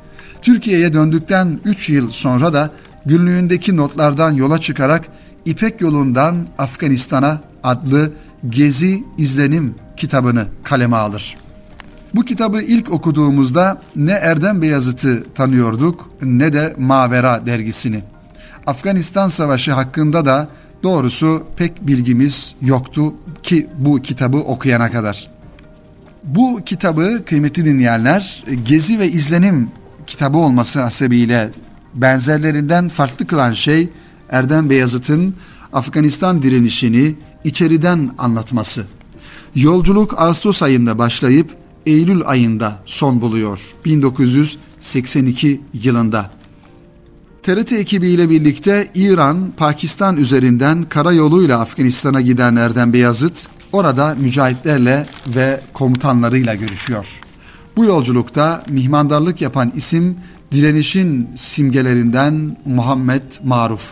Türkiye'ye 0.43 0.93
döndükten 0.93 1.61
3 1.64 1.88
yıl 1.88 2.11
sonra 2.11 2.52
da 2.52 2.71
günlüğündeki 3.07 3.76
notlardan 3.76 4.31
yola 4.31 4.61
çıkarak 4.61 5.09
İpek 5.45 5.81
Yolundan 5.81 6.37
Afganistan'a 6.59 7.41
adlı 7.62 8.12
Gezi 8.50 9.04
İzlenim 9.18 9.75
kitabını 9.96 10.46
kaleme 10.62 10.96
alır. 10.96 11.37
Bu 12.14 12.25
kitabı 12.25 12.62
ilk 12.62 12.92
okuduğumuzda 12.92 13.82
ne 13.96 14.12
Erdem 14.12 14.62
Beyazıt'ı 14.62 15.25
tanıyorduk 15.34 16.11
ne 16.22 16.52
de 16.52 16.75
Mavera 16.78 17.46
dergisini. 17.46 18.02
Afganistan 18.66 19.28
Savaşı 19.28 19.72
hakkında 19.72 20.26
da 20.26 20.49
doğrusu 20.82 21.46
pek 21.56 21.87
bilgimiz 21.87 22.54
yoktu 22.61 23.14
ki 23.42 23.66
bu 23.78 24.02
kitabı 24.02 24.37
okuyana 24.37 24.90
kadar. 24.90 25.30
Bu 26.25 26.61
kitabı 26.66 27.25
kıymetli 27.26 27.64
dinleyenler 27.64 28.44
Gezi 28.66 28.99
ve 28.99 29.08
İzlenim 29.08 29.70
kitabı 30.06 30.38
olması 30.38 30.80
hasebiyle 30.80 31.50
benzerlerinden 31.94 32.88
farklı 32.88 33.26
kılan 33.26 33.52
şey 33.52 33.88
Erdem 34.30 34.70
Beyazıt'ın 34.70 35.34
Afganistan 35.72 36.42
direnişini 36.42 37.14
içeriden 37.44 38.11
anlatması. 38.18 38.87
Yolculuk 39.54 40.20
Ağustos 40.20 40.62
ayında 40.62 40.99
başlayıp 40.99 41.50
Eylül 41.87 42.22
ayında 42.26 42.78
son 42.87 43.20
buluyor 43.20 43.61
1982 43.84 45.61
yılında. 45.72 46.30
TRT 47.42 47.72
ekibiyle 47.72 48.30
birlikte 48.30 48.90
İran, 48.94 49.52
Pakistan 49.56 50.16
üzerinden 50.16 50.82
karayoluyla 50.82 51.61
Afganistan'a 51.61 52.20
giden 52.20 52.56
Erdem 52.56 52.92
Beyazıt 52.92 53.46
orada 53.72 54.14
mücahitlerle 54.14 55.06
ve 55.26 55.61
komutanlarıyla 55.72 56.54
görüşüyor. 56.54 57.06
Bu 57.76 57.84
yolculukta 57.84 58.64
mihmandarlık 58.68 59.40
yapan 59.40 59.72
isim 59.76 60.16
direnişin 60.52 61.28
simgelerinden 61.37 62.56
Muhammed 62.64 63.22
Maruf. 63.44 63.90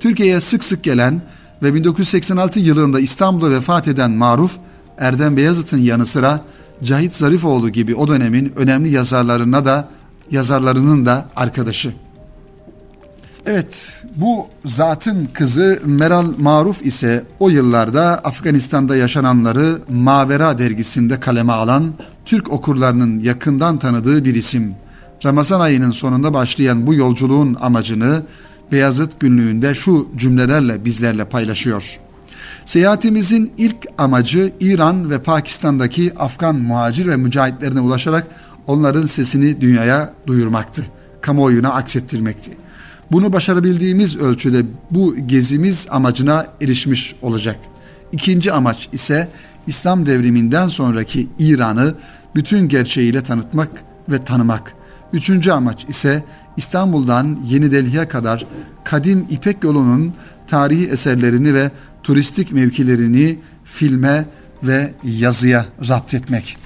Türkiye'ye 0.00 0.40
sık 0.40 0.64
sık 0.64 0.82
gelen 0.82 1.22
ve 1.64 1.74
1986 1.74 2.60
yılında 2.60 3.00
İstanbul'da 3.00 3.50
vefat 3.50 3.88
eden 3.88 4.10
Maruf, 4.10 4.56
Erdem 4.98 5.36
Beyazıt'ın 5.36 5.78
yanı 5.78 6.06
sıra 6.06 6.40
Cahit 6.82 7.14
Zarifoğlu 7.16 7.70
gibi 7.70 7.94
o 7.94 8.08
dönemin 8.08 8.52
önemli 8.56 8.90
yazarlarına 8.90 9.64
da 9.64 9.88
yazarlarının 10.30 11.06
da 11.06 11.28
arkadaşı. 11.36 11.92
Evet, 13.46 13.86
bu 14.16 14.46
zatın 14.64 15.28
kızı 15.32 15.80
Meral 15.84 16.32
Maruf 16.38 16.86
ise 16.86 17.24
o 17.40 17.48
yıllarda 17.48 18.02
Afganistan'da 18.02 18.96
yaşananları 18.96 19.78
Mavera 19.90 20.58
dergisinde 20.58 21.20
kaleme 21.20 21.52
alan 21.52 21.92
Türk 22.24 22.52
okurlarının 22.52 23.20
yakından 23.20 23.78
tanıdığı 23.78 24.24
bir 24.24 24.34
isim. 24.34 24.74
Ramazan 25.24 25.60
ayının 25.60 25.90
sonunda 25.90 26.34
başlayan 26.34 26.86
bu 26.86 26.94
yolculuğun 26.94 27.56
amacını 27.60 28.22
Beyazıt 28.72 29.20
günlüğünde 29.20 29.74
şu 29.74 30.08
cümlelerle 30.16 30.84
bizlerle 30.84 31.24
paylaşıyor. 31.24 31.98
Seyahatimizin 32.66 33.52
ilk 33.58 33.76
amacı 33.98 34.52
İran 34.60 35.10
ve 35.10 35.22
Pakistan'daki 35.22 36.12
Afgan 36.18 36.56
muhacir 36.56 37.06
ve 37.06 37.16
mücahitlerine 37.16 37.80
ulaşarak 37.80 38.26
onların 38.66 39.06
sesini 39.06 39.60
dünyaya 39.60 40.12
duyurmaktı. 40.26 40.86
Kamuoyuna 41.20 41.72
aksettirmekti. 41.72 42.50
Bunu 43.12 43.32
başarabildiğimiz 43.32 44.16
ölçüde 44.16 44.62
bu 44.90 45.16
gezimiz 45.26 45.86
amacına 45.90 46.46
erişmiş 46.60 47.14
olacak. 47.22 47.56
İkinci 48.12 48.52
amaç 48.52 48.88
ise 48.92 49.28
İslam 49.66 50.06
devriminden 50.06 50.68
sonraki 50.68 51.28
İran'ı 51.38 51.94
bütün 52.34 52.68
gerçeğiyle 52.68 53.22
tanıtmak 53.22 53.70
ve 54.08 54.24
tanımak. 54.24 54.74
Üçüncü 55.12 55.50
amaç 55.50 55.84
ise 55.88 56.24
İstanbul'dan 56.56 57.38
Yeni 57.46 57.72
Delhi'ye 57.72 58.08
kadar 58.08 58.46
kadim 58.84 59.26
İpek 59.30 59.64
yolunun 59.64 60.14
tarihi 60.46 60.86
eserlerini 60.86 61.54
ve 61.54 61.70
turistik 62.02 62.52
mevkilerini 62.52 63.38
filme 63.64 64.26
ve 64.62 64.94
yazıya 65.04 65.66
rapt 65.88 66.14
etmek. 66.14 66.56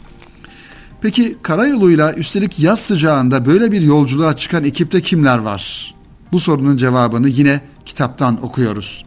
Peki 1.00 1.38
karayoluyla 1.42 2.12
üstelik 2.12 2.58
yaz 2.58 2.80
sıcağında 2.80 3.46
böyle 3.46 3.72
bir 3.72 3.82
yolculuğa 3.82 4.36
çıkan 4.36 4.64
ekipte 4.64 5.00
kimler 5.00 5.38
var? 5.38 5.94
Bu 6.32 6.40
sorunun 6.40 6.76
cevabını 6.76 7.28
yine 7.28 7.60
kitaptan 7.86 8.44
okuyoruz. 8.44 9.04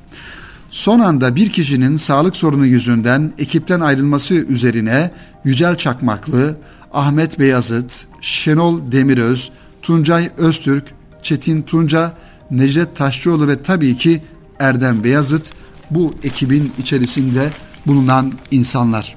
Son 0.72 1.00
anda 1.00 1.36
bir 1.36 1.50
kişinin 1.50 1.98
sağlık 1.98 2.36
sorunu 2.36 2.66
yüzünden 2.66 3.34
ekipten 3.38 3.80
ayrılması 3.80 4.34
üzerine 4.34 5.12
Yücel 5.46 5.76
Çakmaklı, 5.76 6.58
Ahmet 6.94 7.40
Beyazıt, 7.40 8.06
Şenol 8.22 8.92
Demiröz, 8.92 9.52
Tuncay 9.82 10.30
Öztürk, 10.38 10.94
Çetin 11.24 11.62
Tunca, 11.62 12.14
Necdet 12.52 12.96
Taşçıoğlu 12.96 13.48
ve 13.48 13.64
tabii 13.64 13.98
ki 13.98 14.24
Erdem 14.60 15.04
Beyazıt 15.04 15.52
bu 15.92 16.14
ekibin 16.24 16.74
içerisinde 16.80 17.50
bulunan 17.88 18.32
insanlar. 18.52 19.16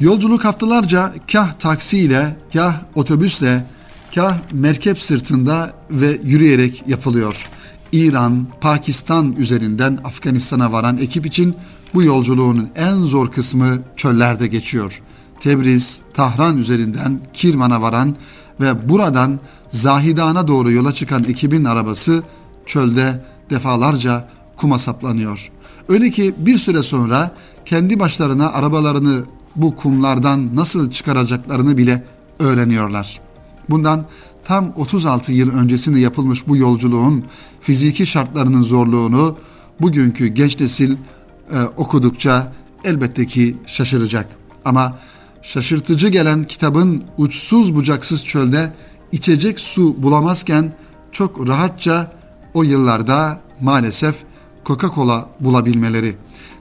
Yolculuk 0.00 0.44
haftalarca 0.44 1.14
kah 1.32 1.52
taksiyle, 1.52 2.36
kah 2.52 2.74
otobüsle, 2.94 3.64
kah 4.14 4.38
merkep 4.52 4.98
sırtında 4.98 5.72
ve 5.90 6.20
yürüyerek 6.24 6.84
yapılıyor. 6.86 7.46
İran, 7.92 8.46
Pakistan 8.60 9.32
üzerinden 9.36 9.98
Afganistan'a 10.04 10.72
varan 10.72 10.98
ekip 10.98 11.26
için 11.26 11.54
bu 11.94 12.02
yolculuğun 12.02 12.68
en 12.76 12.94
zor 12.94 13.32
kısmı 13.32 13.78
çöllerde 13.96 14.46
geçiyor. 14.46 15.00
Tebriz, 15.40 16.00
Tahran 16.14 16.56
üzerinden 16.56 17.20
Kirman'a 17.32 17.82
varan 17.82 18.16
ve 18.60 18.88
buradan 18.88 19.40
Zahidan'a 19.70 20.48
doğru 20.48 20.72
yola 20.72 20.92
çıkan 20.92 21.24
ekibin 21.24 21.64
arabası 21.64 22.22
çölde 22.66 23.24
defalarca 23.50 24.28
kuma 24.56 24.78
saplanıyor. 24.78 25.50
Öyle 25.88 26.10
ki 26.10 26.34
bir 26.38 26.58
süre 26.58 26.82
sonra 26.82 27.30
kendi 27.64 28.00
başlarına 28.00 28.52
arabalarını 28.52 29.24
bu 29.56 29.76
kumlardan 29.76 30.56
nasıl 30.56 30.90
çıkaracaklarını 30.90 31.76
bile 31.76 32.04
öğreniyorlar. 32.38 33.20
Bundan 33.70 34.04
tam 34.44 34.72
36 34.76 35.32
yıl 35.32 35.52
öncesinde 35.52 36.00
yapılmış 36.00 36.48
bu 36.48 36.56
yolculuğun 36.56 37.24
fiziki 37.60 38.06
şartlarının 38.06 38.62
zorluğunu 38.62 39.36
bugünkü 39.80 40.26
genç 40.26 40.60
nesil 40.60 40.92
e, 40.92 40.96
okudukça 41.76 42.52
elbette 42.84 43.26
ki 43.26 43.56
şaşıracak. 43.66 44.26
Ama 44.64 44.98
şaşırtıcı 45.42 46.08
gelen 46.08 46.44
kitabın 46.44 47.04
uçsuz 47.18 47.74
bucaksız 47.74 48.24
çölde 48.24 48.72
içecek 49.12 49.60
su 49.60 50.02
bulamazken 50.02 50.72
çok 51.12 51.48
rahatça 51.48 52.12
o 52.54 52.62
yıllarda 52.62 53.40
maalesef 53.60 54.14
Coca-Cola 54.64 55.24
bulabilmeleri. 55.40 56.14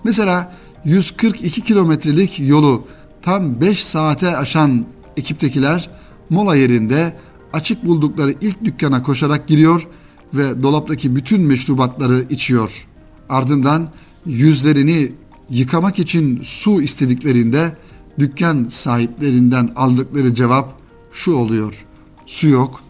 Mesela 0.04 0.54
142 0.86 1.62
kilometrelik 1.62 2.40
yolu 2.40 2.88
tam 3.22 3.62
5 3.62 3.86
saate 3.86 4.38
aşan 4.38 4.86
ekiptekiler 5.18 5.90
mola 6.30 6.56
yerinde 6.56 7.14
açık 7.54 7.86
buldukları 7.86 8.36
ilk 8.42 8.66
dükkana 8.66 9.04
koşarak 9.04 9.48
giriyor 9.48 9.88
ve 10.34 10.64
dolaptaki 10.64 11.16
bütün 11.16 11.42
meşrubatları 11.42 12.26
içiyor. 12.30 12.88
Ardından 13.30 13.90
yüzlerini 14.26 15.12
yıkamak 15.50 16.00
için 16.00 16.42
su 16.44 16.82
istediklerinde 16.82 17.72
dükkan 18.22 18.66
sahiplerinden 18.70 19.72
aldıkları 19.76 20.34
cevap 20.34 20.74
şu 21.14 21.34
oluyor. 21.34 21.86
Su 22.26 22.48
yok, 22.48 22.82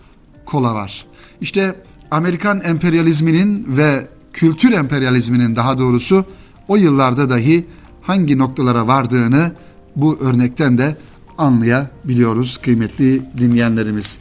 kola 0.46 0.74
var. 0.74 1.06
İşte 1.42 1.76
Amerikan 2.12 2.62
emperyalizminin 2.64 3.66
ve 3.78 4.08
kültür 4.34 4.72
emperyalizminin 4.72 5.56
daha 5.56 5.80
doğrusu 5.80 6.26
o 6.68 6.76
yıllarda 6.76 7.30
dahi 7.30 7.66
hangi 8.02 8.38
noktalara 8.38 8.88
vardığını 8.88 9.52
bu 9.96 10.18
örnekten 10.22 10.78
de 10.78 10.98
anlayabiliyoruz 11.38 12.58
kıymetli 12.58 13.22
dinleyenlerimiz. 13.38 14.18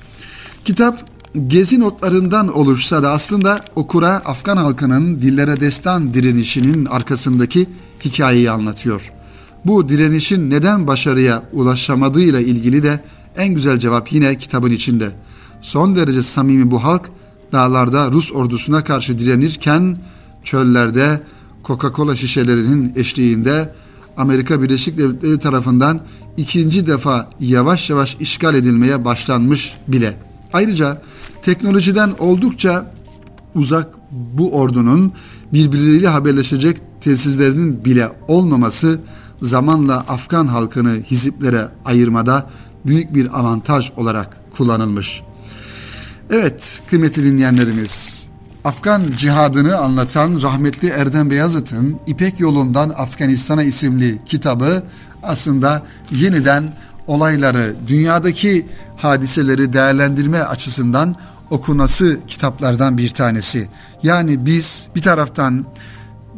Kitap 0.64 1.05
gezi 1.47 1.81
notlarından 1.81 2.57
oluşsa 2.59 3.02
da 3.02 3.11
aslında 3.11 3.64
okura 3.76 4.11
Afgan 4.25 4.57
halkının 4.57 5.23
dillere 5.23 5.61
destan 5.61 6.14
direnişinin 6.14 6.85
arkasındaki 6.85 7.67
hikayeyi 8.05 8.50
anlatıyor. 8.50 9.12
Bu 9.67 9.88
direnişin 9.88 10.50
neden 10.50 10.87
başarıya 10.87 11.43
ulaşamadığıyla 11.52 12.40
ilgili 12.40 12.83
de 12.83 13.00
en 13.37 13.55
güzel 13.55 13.79
cevap 13.79 14.12
yine 14.12 14.38
kitabın 14.38 14.71
içinde. 14.71 15.11
Son 15.62 15.97
derece 15.97 16.23
samimi 16.23 16.71
bu 16.71 16.85
halk 16.85 17.11
dağlarda 17.52 18.11
Rus 18.11 18.33
ordusuna 18.33 18.85
karşı 18.85 19.19
direnirken 19.19 19.99
çöllerde 20.45 21.21
Coca-Cola 21.64 22.17
şişelerinin 22.17 22.93
eşliğinde 22.97 23.75
Amerika 24.17 24.62
Birleşik 24.62 24.99
Devletleri 24.99 25.38
tarafından 25.38 26.00
ikinci 26.37 26.87
defa 26.87 27.31
yavaş 27.40 27.90
yavaş 27.90 28.17
işgal 28.21 28.55
edilmeye 28.55 29.05
başlanmış 29.05 29.75
bile. 29.88 30.17
Ayrıca 30.52 31.02
teknolojiden 31.43 32.11
oldukça 32.19 32.95
uzak 33.55 33.88
bu 34.11 34.59
ordunun 34.59 35.12
birbirleriyle 35.52 36.09
haberleşecek 36.09 36.76
tesislerinin 37.00 37.85
bile 37.85 38.09
olmaması 38.29 39.00
zamanla 39.42 40.00
Afgan 40.09 40.47
halkını 40.47 41.02
hiziplere 41.11 41.68
ayırmada 41.85 42.47
büyük 42.87 43.14
bir 43.14 43.38
avantaj 43.38 43.90
olarak 43.97 44.37
kullanılmış. 44.56 45.23
Evet 46.30 46.82
kıymetli 46.90 47.25
dinleyenlerimiz, 47.25 48.26
Afgan 48.64 49.02
cihadını 49.16 49.76
anlatan 49.76 50.42
rahmetli 50.42 50.88
Erdem 50.88 51.30
Beyazıt'ın 51.30 51.97
İpek 52.06 52.40
Yolundan 52.40 52.88
Afganistan'a 52.88 53.62
isimli 53.62 54.18
kitabı 54.26 54.82
aslında 55.23 55.82
yeniden 56.11 56.73
olayları, 57.06 57.76
dünyadaki 57.87 58.66
hadiseleri 58.97 59.73
değerlendirme 59.73 60.38
açısından 60.38 61.16
okunası 61.50 62.20
kitaplardan 62.26 62.99
bir 62.99 63.09
tanesi. 63.09 63.68
Yani 64.02 64.47
biz 64.47 64.87
bir 64.94 65.02
taraftan 65.02 65.64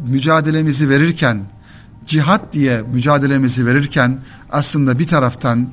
mücadelemizi 0.07 0.89
verirken, 0.89 1.41
cihat 2.07 2.53
diye 2.53 2.83
mücadelemizi 2.83 3.67
verirken 3.67 4.19
aslında 4.51 4.99
bir 4.99 5.07
taraftan 5.07 5.69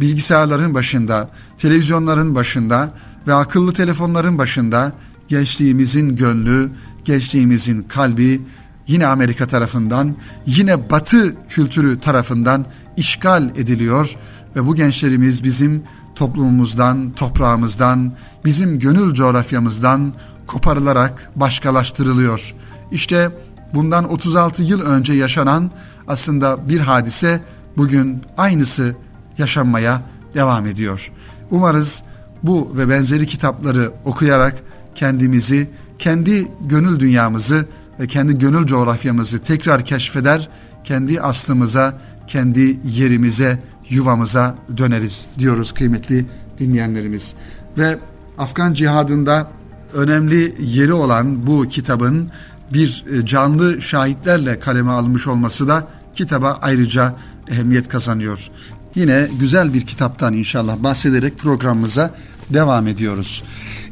bilgisayarların 0.00 0.74
başında, 0.74 1.30
televizyonların 1.58 2.34
başında 2.34 2.90
ve 3.26 3.34
akıllı 3.34 3.72
telefonların 3.72 4.38
başında 4.38 4.92
gençliğimizin 5.28 6.16
gönlü, 6.16 6.70
gençliğimizin 7.04 7.82
kalbi 7.82 8.42
yine 8.86 9.06
Amerika 9.06 9.46
tarafından, 9.46 10.16
yine 10.46 10.90
Batı 10.90 11.46
kültürü 11.48 12.00
tarafından 12.00 12.66
işgal 12.96 13.42
ediliyor 13.56 14.16
ve 14.56 14.66
bu 14.66 14.74
gençlerimiz 14.74 15.44
bizim 15.44 15.82
toplumumuzdan, 16.14 17.10
toprağımızdan, 17.10 18.12
bizim 18.44 18.78
gönül 18.78 19.14
coğrafyamızdan 19.14 20.12
koparılarak 20.46 21.30
başkalaştırılıyor. 21.36 22.54
İşte 22.92 23.30
bundan 23.74 24.10
36 24.10 24.62
yıl 24.62 24.80
önce 24.80 25.12
yaşanan 25.12 25.70
aslında 26.08 26.68
bir 26.68 26.80
hadise 26.80 27.40
bugün 27.76 28.22
aynısı 28.36 28.96
yaşanmaya 29.38 30.02
devam 30.34 30.66
ediyor. 30.66 31.12
Umarız 31.50 32.02
bu 32.42 32.72
ve 32.76 32.88
benzeri 32.88 33.26
kitapları 33.26 33.92
okuyarak 34.04 34.62
kendimizi, 34.94 35.70
kendi 35.98 36.48
gönül 36.60 37.00
dünyamızı 37.00 37.66
ve 38.00 38.06
kendi 38.06 38.38
gönül 38.38 38.66
coğrafyamızı 38.66 39.38
tekrar 39.38 39.84
keşfeder, 39.84 40.48
kendi 40.84 41.20
aslımıza, 41.20 41.98
kendi 42.26 42.78
yerimize, 42.84 43.58
yuvamıza 43.90 44.54
döneriz 44.76 45.26
diyoruz 45.38 45.72
kıymetli 45.72 46.26
dinleyenlerimiz. 46.58 47.34
Ve 47.78 47.98
Afgan 48.38 48.74
cihadında 48.74 49.50
önemli 49.94 50.54
yeri 50.60 50.92
olan 50.92 51.46
bu 51.46 51.68
kitabın 51.68 52.30
bir 52.72 53.04
e, 53.12 53.26
canlı 53.26 53.82
şahitlerle 53.82 54.60
kaleme 54.60 54.90
alınmış 54.90 55.26
olması 55.26 55.68
da 55.68 55.88
kitaba 56.14 56.58
ayrıca 56.62 57.14
ehemmiyet 57.48 57.88
kazanıyor. 57.88 58.48
Yine 58.94 59.28
güzel 59.40 59.74
bir 59.74 59.86
kitaptan 59.86 60.34
inşallah 60.34 60.82
bahsederek 60.82 61.38
programımıza 61.38 62.14
devam 62.50 62.86
ediyoruz. 62.86 63.42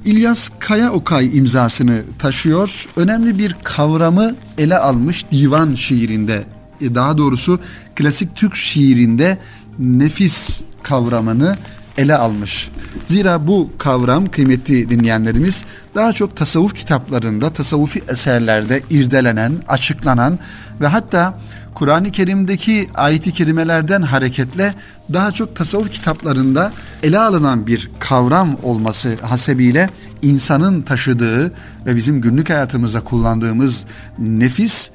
İlyas 0.05 0.51
Kaya 0.59 0.93
Okay 0.93 1.39
imzasını 1.39 2.03
taşıyor. 2.19 2.87
Önemli 2.97 3.39
bir 3.39 3.57
kavramı 3.65 4.35
ele 4.59 4.79
almış 4.79 5.25
divan 5.33 5.75
şiirinde. 5.75 6.45
E, 6.81 6.95
daha 6.95 7.19
doğrusu 7.19 7.61
klasik 7.95 8.37
Türk 8.37 8.57
şiirinde 8.57 9.39
nefis 9.79 10.61
kavramını 10.83 11.57
ele 11.99 12.17
almış. 12.17 12.71
Zira 13.07 13.47
bu 13.47 13.71
kavram 13.79 14.27
kıymetli 14.27 14.91
dinleyenlerimiz 14.91 15.65
daha 15.95 16.13
çok 16.13 16.37
tasavvuf 16.37 16.75
kitaplarında, 16.75 17.53
tasavvufi 17.53 18.03
eserlerde 18.09 18.83
irdelenen, 18.91 19.53
açıklanan 19.69 20.39
ve 20.81 20.87
hatta 20.87 21.39
Kur'an-ı 21.75 22.11
Kerim'deki 22.11 22.89
ayet-i 22.95 23.33
kerimelerden 23.33 24.03
hareketle 24.03 24.75
daha 25.13 25.33
çok 25.33 25.57
tasavvuf 25.57 25.93
kitaplarında 25.93 26.73
ele 27.03 27.19
alınan 27.19 27.67
bir 27.67 27.91
kavram 27.99 28.57
olması 28.63 29.17
hasebiyle 29.23 29.91
insanın 30.23 30.83
taşıdığı 30.83 31.53
ve 31.87 31.97
bizim 31.97 32.21
günlük 32.21 32.51
hayatımıza 32.51 33.01
kullandığımız 33.01 33.85
nefis 34.19 34.91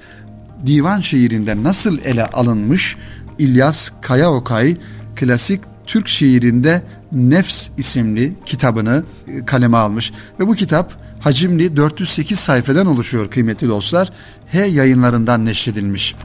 divan 0.66 1.02
şiirinde 1.02 1.64
nasıl 1.64 2.00
ele 2.00 2.26
alınmış 2.26 2.98
İlyas 3.40 3.90
Kayaokay 4.02 4.78
klasik 5.16 5.71
Türk 5.86 6.08
şiirinde 6.08 6.84
Nefs 7.12 7.68
isimli 7.78 8.34
kitabını 8.46 9.04
e, 9.28 9.46
kaleme 9.46 9.78
almış 9.78 10.12
ve 10.40 10.48
bu 10.48 10.56
kitap 10.56 10.94
hacimli 11.20 11.78
408 11.78 12.40
sayfadan 12.40 12.88
oluşuyor 12.88 13.32
kıymetli 13.32 13.70
dostlar. 13.70 14.12
H 14.52 14.60
yayınlarından 14.60 15.46
neşredilmiş. 15.46 16.16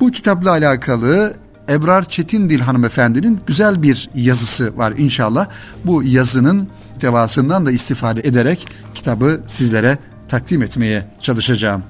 Bu 0.00 0.10
kitapla 0.10 0.50
alakalı 0.50 1.36
Ebrar 1.68 2.08
Çetindil 2.08 2.60
hanımefendinin 2.60 3.40
güzel 3.46 3.82
bir 3.82 4.10
yazısı 4.14 4.78
var 4.78 4.94
inşallah. 4.98 5.48
Bu 5.84 6.02
yazının 6.02 6.68
tevasından 7.00 7.66
da 7.66 7.70
istifade 7.70 8.20
ederek 8.20 8.66
kitabı 8.94 9.40
sizlere 9.46 9.98
takdim 10.28 10.62
etmeye 10.62 11.06
çalışacağım. 11.22 11.82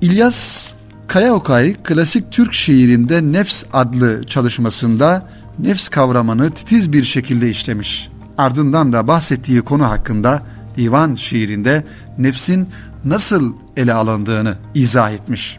İlyas 0.00 0.72
Kayaokay 1.08 1.74
klasik 1.84 2.32
Türk 2.32 2.52
şiirinde 2.52 3.32
Nefs 3.32 3.64
adlı 3.72 4.26
çalışmasında 4.26 5.28
nefs 5.58 5.88
kavramını 5.88 6.50
titiz 6.50 6.92
bir 6.92 7.04
şekilde 7.04 7.50
işlemiş. 7.50 8.08
Ardından 8.38 8.92
da 8.92 9.08
bahsettiği 9.08 9.62
konu 9.62 9.84
hakkında 9.84 10.42
divan 10.76 11.14
şiirinde 11.14 11.84
nefsin 12.18 12.68
nasıl 13.04 13.54
ele 13.76 13.94
alındığını 13.94 14.56
izah 14.74 15.10
etmiş. 15.10 15.58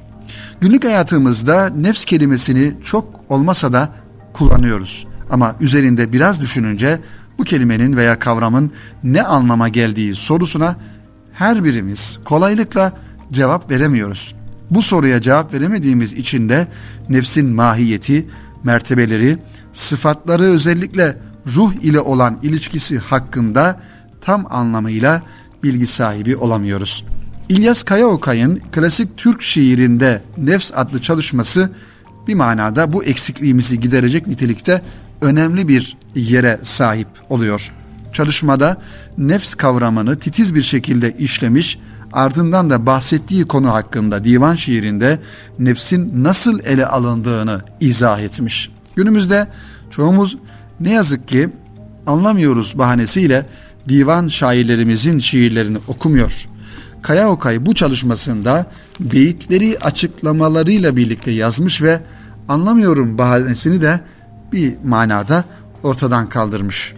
Günlük 0.62 0.86
hayatımızda 0.86 1.70
nefs 1.70 2.06
kelimesini 2.06 2.74
çok 2.84 3.20
olmasa 3.30 3.74
da 3.74 3.90
kullanıyoruz. 4.34 5.08
Ama 5.30 5.56
üzerinde 5.62 6.14
biraz 6.14 6.42
düşününce 6.42 7.00
bu 7.38 7.44
kelimenin 7.44 7.98
veya 7.98 8.20
kavramın 8.20 8.72
ne 9.04 9.24
anlama 9.24 9.70
geldiği 9.70 10.16
sorusuna 10.16 10.76
her 11.34 11.64
birimiz 11.64 12.20
kolaylıkla 12.26 12.94
cevap 13.32 13.72
veremiyoruz. 13.72 14.36
Bu 14.72 14.82
soruya 14.82 15.22
cevap 15.22 15.54
veremediğimiz 15.54 16.14
için 16.14 16.50
de 16.50 16.68
nefsin 17.10 17.50
mahiyeti, 17.50 18.28
mertebeleri, 18.64 19.38
sıfatları 19.78 20.44
özellikle 20.44 21.18
ruh 21.56 21.74
ile 21.74 22.00
olan 22.00 22.40
ilişkisi 22.44 22.98
hakkında 22.98 23.80
tam 24.22 24.46
anlamıyla 24.50 25.22
bilgi 25.64 25.88
sahibi 25.88 26.36
olamıyoruz. 26.36 27.06
İlyas 27.50 27.84
Kayaokay'ın 27.84 28.62
klasik 28.72 29.18
Türk 29.18 29.42
şiirinde 29.42 30.22
Nefs 30.38 30.72
adlı 30.76 31.02
çalışması 31.02 31.70
bir 32.28 32.34
manada 32.34 32.94
bu 32.94 33.04
eksikliğimizi 33.04 33.80
giderecek 33.80 34.28
nitelikte 34.28 34.82
önemli 35.22 35.68
bir 35.68 35.98
yere 36.16 36.60
sahip 36.64 37.08
oluyor. 37.30 37.74
Çalışmada 38.14 38.82
nefs 39.18 39.56
kavramını 39.56 40.20
titiz 40.20 40.56
bir 40.56 40.64
şekilde 40.64 41.18
işlemiş, 41.18 41.80
ardından 42.14 42.70
da 42.70 42.86
bahsettiği 42.86 43.46
konu 43.46 43.74
hakkında 43.74 44.24
divan 44.24 44.56
şiirinde 44.56 45.20
nefsin 45.60 46.24
nasıl 46.24 46.60
ele 46.60 46.86
alındığını 46.86 47.62
izah 47.80 48.20
etmiş. 48.20 48.70
Günümüzde 48.98 49.48
çoğumuz 49.92 50.38
ne 50.80 50.92
yazık 50.92 51.28
ki 51.28 51.50
anlamıyoruz 52.08 52.78
bahanesiyle 52.78 53.46
divan 53.90 54.28
şairlerimizin 54.28 55.20
şiirlerini 55.20 55.78
okumuyor. 55.88 56.48
Kaya 57.02 57.30
Okay 57.30 57.66
bu 57.66 57.76
çalışmasında 57.76 58.66
beyitleri 59.00 59.78
açıklamalarıyla 59.80 60.96
birlikte 60.96 61.32
yazmış 61.32 61.82
ve 61.82 62.02
anlamıyorum 62.48 63.18
bahanesini 63.18 63.82
de 63.82 64.00
bir 64.52 64.74
manada 64.84 65.44
ortadan 65.84 66.30
kaldırmış. 66.30 66.94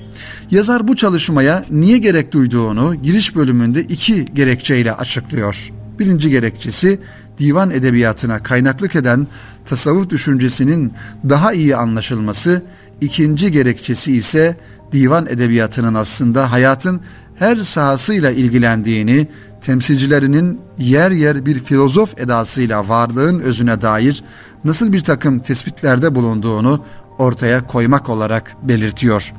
Yazar 0.51 0.87
bu 0.87 0.95
çalışmaya 0.95 1.65
niye 1.69 1.97
gerek 1.97 2.31
duyduğunu 2.31 2.95
giriş 2.95 3.35
bölümünde 3.35 3.81
iki 3.81 4.25
gerekçeyle 4.25 4.93
açıklıyor. 4.93 5.71
Birinci 5.99 6.29
gerekçesi 6.29 6.99
divan 7.39 7.71
edebiyatına 7.71 8.43
kaynaklık 8.43 8.95
eden 8.95 9.27
tasavvuf 9.65 10.09
düşüncesinin 10.09 10.93
daha 11.29 11.53
iyi 11.53 11.75
anlaşılması, 11.75 12.63
ikinci 13.01 13.51
gerekçesi 13.51 14.13
ise 14.13 14.57
divan 14.91 15.25
edebiyatının 15.25 15.93
aslında 15.93 16.51
hayatın 16.51 17.01
her 17.35 17.57
sahasıyla 17.57 18.31
ilgilendiğini, 18.31 19.27
temsilcilerinin 19.61 20.59
yer 20.77 21.11
yer 21.11 21.45
bir 21.45 21.59
filozof 21.59 22.19
edasıyla 22.19 22.89
varlığın 22.89 23.39
özüne 23.39 23.81
dair 23.81 24.23
nasıl 24.63 24.93
bir 24.93 24.99
takım 24.99 25.39
tespitlerde 25.39 26.15
bulunduğunu 26.15 26.85
ortaya 27.17 27.67
koymak 27.67 28.09
olarak 28.09 28.55
belirtiyor. 28.63 29.33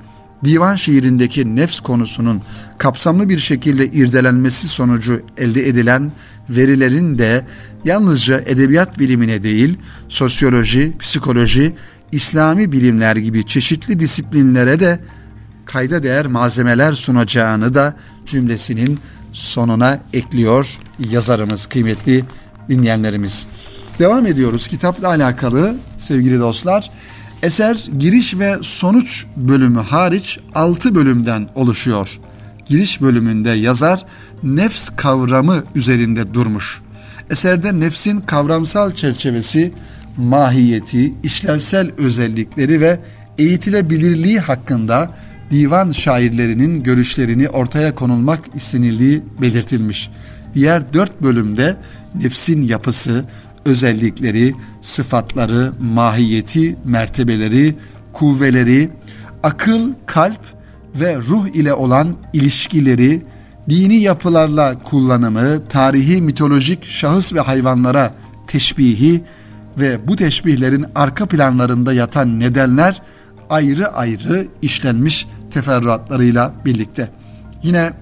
Divan 0.44 0.76
şiirindeki 0.76 1.56
nefs 1.56 1.80
konusunun 1.80 2.42
kapsamlı 2.78 3.28
bir 3.28 3.38
şekilde 3.38 3.86
irdelenmesi 3.86 4.68
sonucu 4.68 5.22
elde 5.36 5.68
edilen 5.68 6.12
verilerin 6.56 7.18
de 7.18 7.46
yalnızca 7.84 8.42
edebiyat 8.46 8.98
bilimine 8.98 9.42
değil, 9.42 9.78
sosyoloji, 10.08 10.92
psikoloji, 10.98 11.74
İslami 12.12 12.72
bilimler 12.72 13.16
gibi 13.16 13.46
çeşitli 13.46 14.00
disiplinlere 14.00 14.80
de 14.80 15.00
kayda 15.64 16.02
değer 16.02 16.26
malzemeler 16.26 16.92
sunacağını 16.92 17.74
da 17.74 17.96
cümlesinin 18.26 18.98
sonuna 19.32 20.00
ekliyor 20.12 20.78
yazarımız, 21.10 21.66
kıymetli 21.66 22.24
dinleyenlerimiz. 22.68 23.46
Devam 23.98 24.26
ediyoruz 24.26 24.68
kitapla 24.68 25.08
alakalı 25.08 25.76
sevgili 26.02 26.40
dostlar. 26.40 26.90
Eser 27.42 27.88
giriş 27.98 28.38
ve 28.38 28.56
sonuç 28.62 29.26
bölümü 29.36 29.80
hariç 29.80 30.38
6 30.54 30.94
bölümden 30.94 31.48
oluşuyor. 31.54 32.18
Giriş 32.66 33.00
bölümünde 33.00 33.50
yazar 33.50 34.04
nefs 34.42 34.88
kavramı 34.96 35.64
üzerinde 35.74 36.34
durmuş. 36.34 36.80
Eserde 37.30 37.80
nefsin 37.80 38.20
kavramsal 38.20 38.94
çerçevesi, 38.94 39.72
mahiyeti, 40.16 41.14
işlevsel 41.22 41.90
özellikleri 41.98 42.80
ve 42.80 43.00
eğitilebilirliği 43.38 44.40
hakkında 44.40 45.14
divan 45.50 45.92
şairlerinin 45.92 46.82
görüşlerini 46.82 47.48
ortaya 47.48 47.94
konulmak 47.94 48.40
istenildiği 48.54 49.22
belirtilmiş. 49.40 50.10
Diğer 50.54 50.94
dört 50.94 51.22
bölümde 51.22 51.76
nefsin 52.22 52.62
yapısı, 52.62 53.24
özellikleri, 53.64 54.54
sıfatları, 54.82 55.72
mahiyeti, 55.80 56.76
mertebeleri, 56.84 57.74
kuvveleri, 58.12 58.90
akıl, 59.42 59.92
kalp 60.06 60.40
ve 60.94 61.16
ruh 61.16 61.46
ile 61.46 61.74
olan 61.74 62.16
ilişkileri, 62.32 63.22
dini 63.70 63.94
yapılarla 63.94 64.78
kullanımı, 64.78 65.68
tarihi 65.68 66.22
mitolojik 66.22 66.84
şahıs 66.84 67.32
ve 67.32 67.40
hayvanlara 67.40 68.14
teşbihi 68.46 69.24
ve 69.78 70.08
bu 70.08 70.16
teşbihlerin 70.16 70.86
arka 70.94 71.26
planlarında 71.26 71.92
yatan 71.92 72.40
nedenler 72.40 73.02
ayrı 73.50 73.88
ayrı 73.92 74.48
işlenmiş 74.62 75.26
teferruatlarıyla 75.50 76.54
birlikte. 76.64 77.10
Yine 77.62 77.92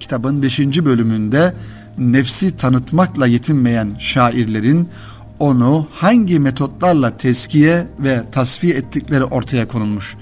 kitabın 0.00 0.42
5. 0.42 0.60
bölümünde 0.60 1.54
nefsi 1.98 2.56
tanıtmakla 2.56 3.26
yetinmeyen 3.26 3.96
şairlerin 3.98 4.88
onu 5.38 5.86
hangi 5.92 6.40
metotlarla 6.40 7.16
teskiye 7.16 7.86
ve 7.98 8.22
tasfiye 8.32 8.74
ettikleri 8.74 9.24
ortaya 9.24 9.68
konulmuş. 9.68 10.16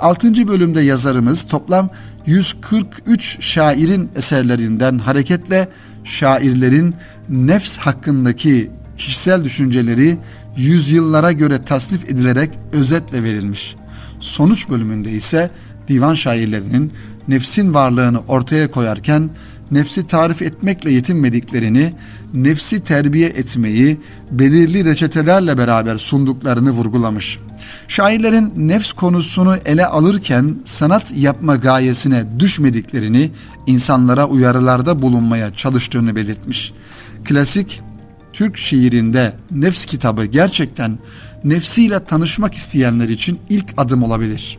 6. 0.00 0.48
bölümde 0.48 0.80
yazarımız 0.80 1.42
toplam 1.42 1.90
143 2.26 3.36
şairin 3.40 4.10
eserlerinden 4.16 4.98
hareketle 4.98 5.68
şairlerin 6.04 6.94
nefs 7.28 7.76
hakkındaki 7.76 8.70
kişisel 8.98 9.44
düşünceleri 9.44 10.18
yüzyıllara 10.56 11.32
göre 11.32 11.64
tasnif 11.64 12.04
edilerek 12.04 12.50
özetle 12.72 13.24
verilmiş. 13.24 13.76
Sonuç 14.20 14.68
bölümünde 14.68 15.10
ise 15.10 15.50
divan 15.88 16.14
şairlerinin 16.14 16.92
nefsin 17.28 17.74
varlığını 17.74 18.20
ortaya 18.28 18.70
koyarken 18.70 19.30
nefsi 19.70 20.06
tarif 20.06 20.42
etmekle 20.42 20.92
yetinmediklerini, 20.92 21.92
nefsi 22.34 22.80
terbiye 22.80 23.28
etmeyi 23.28 24.00
belirli 24.30 24.84
reçetelerle 24.84 25.58
beraber 25.58 25.98
sunduklarını 25.98 26.70
vurgulamış. 26.70 27.38
Şairlerin 27.88 28.52
nefs 28.56 28.92
konusunu 28.92 29.56
ele 29.66 29.86
alırken 29.86 30.56
sanat 30.64 31.12
yapma 31.16 31.56
gayesine 31.56 32.24
düşmediklerini, 32.38 33.30
insanlara 33.66 34.28
uyarılarda 34.28 35.02
bulunmaya 35.02 35.54
çalıştığını 35.54 36.16
belirtmiş. 36.16 36.72
Klasik 37.24 37.80
Türk 38.32 38.56
şiirinde 38.56 39.32
nefs 39.50 39.84
kitabı 39.84 40.24
gerçekten 40.24 40.98
nefsiyle 41.44 42.04
tanışmak 42.04 42.54
isteyenler 42.54 43.08
için 43.08 43.38
ilk 43.48 43.66
adım 43.76 44.02
olabilir 44.02 44.58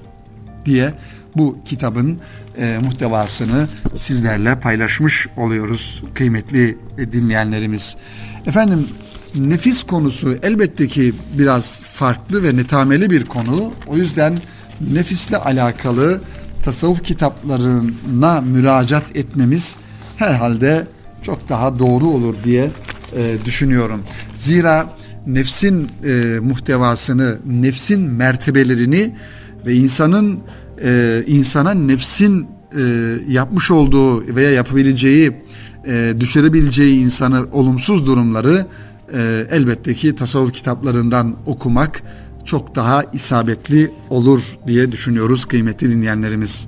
diye 0.65 0.93
bu 1.37 1.57
kitabın 1.65 2.17
e, 2.57 2.77
muhtevasını 2.83 3.67
sizlerle 3.97 4.59
paylaşmış 4.59 5.27
oluyoruz 5.37 6.03
kıymetli 6.13 6.77
e, 6.97 7.11
dinleyenlerimiz. 7.11 7.95
Efendim 8.45 8.87
nefis 9.35 9.83
konusu 9.83 10.37
elbette 10.43 10.87
ki 10.87 11.13
biraz 11.37 11.81
farklı 11.83 12.43
ve 12.43 12.55
netameli 12.55 13.09
bir 13.09 13.25
konu. 13.25 13.73
O 13.87 13.97
yüzden 13.97 14.37
nefisle 14.93 15.37
alakalı 15.37 16.21
tasavvuf 16.63 17.03
kitaplarına 17.03 18.41
müracaat 18.41 19.15
etmemiz 19.15 19.75
herhalde 20.17 20.87
çok 21.23 21.49
daha 21.49 21.79
doğru 21.79 22.05
olur 22.05 22.35
diye 22.43 22.71
e, 23.15 23.35
düşünüyorum. 23.45 24.01
Zira 24.37 24.89
nefsin 25.27 25.91
e, 26.05 26.39
muhtevasını, 26.39 27.39
nefsin 27.45 28.01
mertebelerini 28.01 29.15
ve 29.65 29.73
insanın 29.73 30.39
e, 30.83 31.23
insana 31.27 31.73
nefsin 31.73 32.47
e, 32.77 32.81
yapmış 33.27 33.71
olduğu 33.71 34.35
veya 34.35 34.51
yapabileceği, 34.51 35.31
e, 35.87 36.13
düşürebileceği 36.19 36.99
insanı 36.99 37.45
olumsuz 37.51 38.05
durumları 38.05 38.65
e, 39.13 39.45
elbette 39.51 39.93
ki 39.93 40.15
tasavvuf 40.15 40.53
kitaplarından 40.53 41.35
okumak 41.45 42.03
çok 42.45 42.75
daha 42.75 43.03
isabetli 43.13 43.91
olur 44.09 44.57
diye 44.67 44.91
düşünüyoruz 44.91 45.45
kıymetli 45.45 45.89
dinleyenlerimiz. 45.89 46.67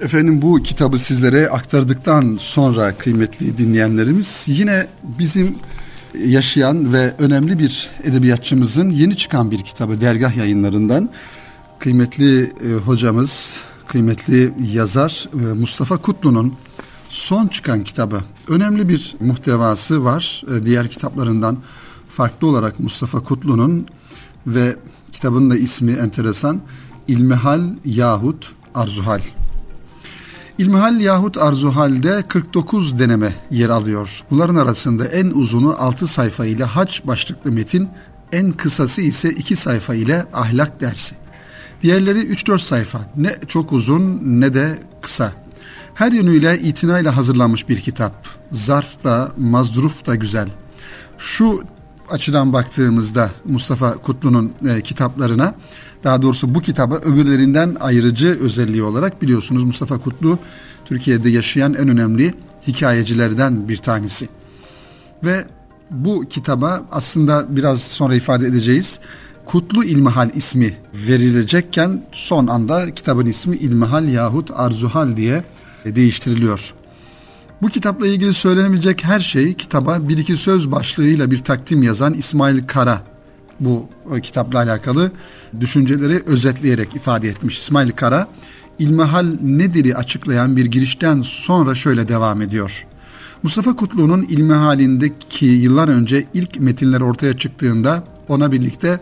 Efendim 0.00 0.42
bu 0.42 0.62
kitabı 0.62 0.98
sizlere 0.98 1.48
aktardıktan 1.48 2.36
sonra 2.40 2.92
kıymetli 2.92 3.58
dinleyenlerimiz 3.58 4.44
yine 4.46 4.86
bizim 5.18 5.54
yaşayan 6.24 6.92
ve 6.92 7.14
önemli 7.18 7.58
bir 7.58 7.90
edebiyatçımızın 8.04 8.90
yeni 8.90 9.16
çıkan 9.16 9.50
bir 9.50 9.62
kitabı 9.62 10.00
dergah 10.00 10.36
yayınlarından 10.36 11.10
kıymetli 11.78 12.42
e, 12.42 12.74
hocamız, 12.84 13.60
kıymetli 13.86 14.54
yazar 14.72 15.28
e, 15.34 15.52
Mustafa 15.52 15.96
Kutlu'nun 15.96 16.54
son 17.08 17.46
çıkan 17.46 17.84
kitabı. 17.84 18.20
Önemli 18.48 18.88
bir 18.88 19.16
muhtevası 19.20 20.04
var. 20.04 20.44
E, 20.54 20.66
diğer 20.66 20.88
kitaplarından 20.88 21.58
farklı 22.08 22.46
olarak 22.46 22.80
Mustafa 22.80 23.20
Kutlu'nun 23.20 23.86
ve 24.46 24.76
kitabın 25.12 25.50
da 25.50 25.56
ismi 25.56 25.92
enteresan 25.92 26.60
İlmihal 27.08 27.62
yahut 27.84 28.52
Arzuhal. 28.74 29.20
İlmihal 30.58 31.00
yahut 31.00 31.38
Arzuhal'de 31.38 32.22
49 32.28 32.98
deneme 32.98 33.32
yer 33.50 33.68
alıyor. 33.68 34.22
Bunların 34.30 34.56
arasında 34.56 35.06
en 35.06 35.26
uzunu 35.26 35.76
6 35.78 36.06
sayfa 36.06 36.46
ile 36.46 36.64
hac 36.64 37.00
başlıklı 37.04 37.52
metin, 37.52 37.88
en 38.32 38.52
kısası 38.52 39.02
ise 39.02 39.30
2 39.30 39.56
sayfa 39.56 39.94
ile 39.94 40.26
ahlak 40.32 40.80
dersi. 40.80 41.14
Diğerleri 41.82 42.18
3-4 42.18 42.58
sayfa. 42.58 43.10
Ne 43.16 43.36
çok 43.48 43.72
uzun 43.72 44.20
ne 44.22 44.54
de 44.54 44.78
kısa. 45.00 45.32
Her 45.94 46.12
yönüyle 46.12 46.58
itinayla 46.58 47.16
hazırlanmış 47.16 47.68
bir 47.68 47.80
kitap. 47.80 48.28
Zarf 48.52 49.04
da, 49.04 49.32
mazdruf 49.36 50.06
da 50.06 50.14
güzel. 50.14 50.48
Şu 51.18 51.64
açıdan 52.10 52.52
baktığımızda 52.52 53.30
Mustafa 53.44 53.92
Kutlu'nun 53.92 54.52
e, 54.68 54.80
kitaplarına 54.80 55.54
daha 56.04 56.22
doğrusu 56.22 56.54
bu 56.54 56.60
kitaba 56.60 56.96
öbürlerinden 56.96 57.76
ayrıcı 57.80 58.38
özelliği 58.40 58.82
olarak 58.82 59.22
biliyorsunuz 59.22 59.64
Mustafa 59.64 59.98
Kutlu 59.98 60.38
Türkiye'de 60.84 61.30
yaşayan 61.30 61.74
en 61.74 61.88
önemli 61.88 62.34
hikayecilerden 62.66 63.68
bir 63.68 63.76
tanesi. 63.76 64.28
Ve 65.24 65.44
bu 65.90 66.24
kitaba 66.30 66.82
aslında 66.92 67.56
biraz 67.56 67.82
sonra 67.82 68.14
ifade 68.14 68.46
edeceğiz. 68.46 69.00
Kutlu 69.46 69.84
İlmihal 69.84 70.30
ismi 70.34 70.76
verilecekken 70.94 72.02
son 72.12 72.46
anda 72.46 72.94
kitabın 72.94 73.26
ismi 73.26 73.56
İlmihal 73.56 74.08
yahut 74.08 74.50
Arzuhal 74.54 75.16
diye 75.16 75.44
değiştiriliyor. 75.84 76.74
Bu 77.62 77.68
kitapla 77.68 78.06
ilgili 78.06 78.34
söylenebilecek 78.34 79.04
her 79.04 79.20
şey 79.20 79.54
kitaba 79.54 80.08
bir 80.08 80.18
iki 80.18 80.36
söz 80.36 80.72
başlığıyla 80.72 81.30
bir 81.30 81.38
takdim 81.38 81.82
yazan 81.82 82.14
İsmail 82.14 82.66
Kara 82.66 83.02
bu 83.60 83.88
e, 84.14 84.20
kitapla 84.20 84.58
alakalı 84.58 85.12
düşünceleri 85.60 86.22
özetleyerek 86.26 86.96
ifade 86.96 87.28
etmiş. 87.28 87.58
İsmail 87.58 87.90
Kara, 87.90 88.28
İlmihal 88.78 89.36
nedir'i 89.42 89.96
açıklayan 89.96 90.56
bir 90.56 90.66
girişten 90.66 91.22
sonra 91.22 91.74
şöyle 91.74 92.08
devam 92.08 92.42
ediyor. 92.42 92.86
Mustafa 93.42 93.76
Kutlu'nun 93.76 94.22
ilmihalindeki 94.22 95.46
yıllar 95.46 95.88
önce 95.88 96.24
ilk 96.34 96.60
metinler 96.60 97.00
ortaya 97.00 97.38
çıktığında 97.38 98.04
ona 98.28 98.52
birlikte 98.52 99.00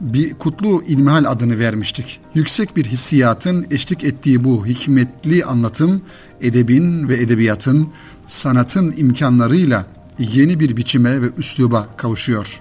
bir 0.00 0.34
kutlu 0.34 0.82
ilmihal 0.82 1.24
adını 1.24 1.58
vermiştik. 1.58 2.20
Yüksek 2.34 2.76
bir 2.76 2.84
hissiyatın 2.84 3.66
eşlik 3.70 4.04
ettiği 4.04 4.44
bu 4.44 4.66
hikmetli 4.66 5.44
anlatım 5.44 6.02
edebin 6.40 7.08
ve 7.08 7.16
edebiyatın, 7.16 7.88
sanatın 8.28 8.94
imkanlarıyla 8.96 9.86
yeni 10.18 10.60
bir 10.60 10.76
biçime 10.76 11.22
ve 11.22 11.26
üsluba 11.38 11.86
kavuşuyor. 11.96 12.60